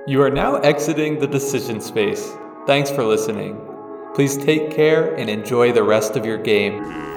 [0.07, 2.31] You are now exiting the decision space.
[2.67, 3.59] Thanks for listening.
[4.13, 7.14] Please take care and enjoy the rest of your game.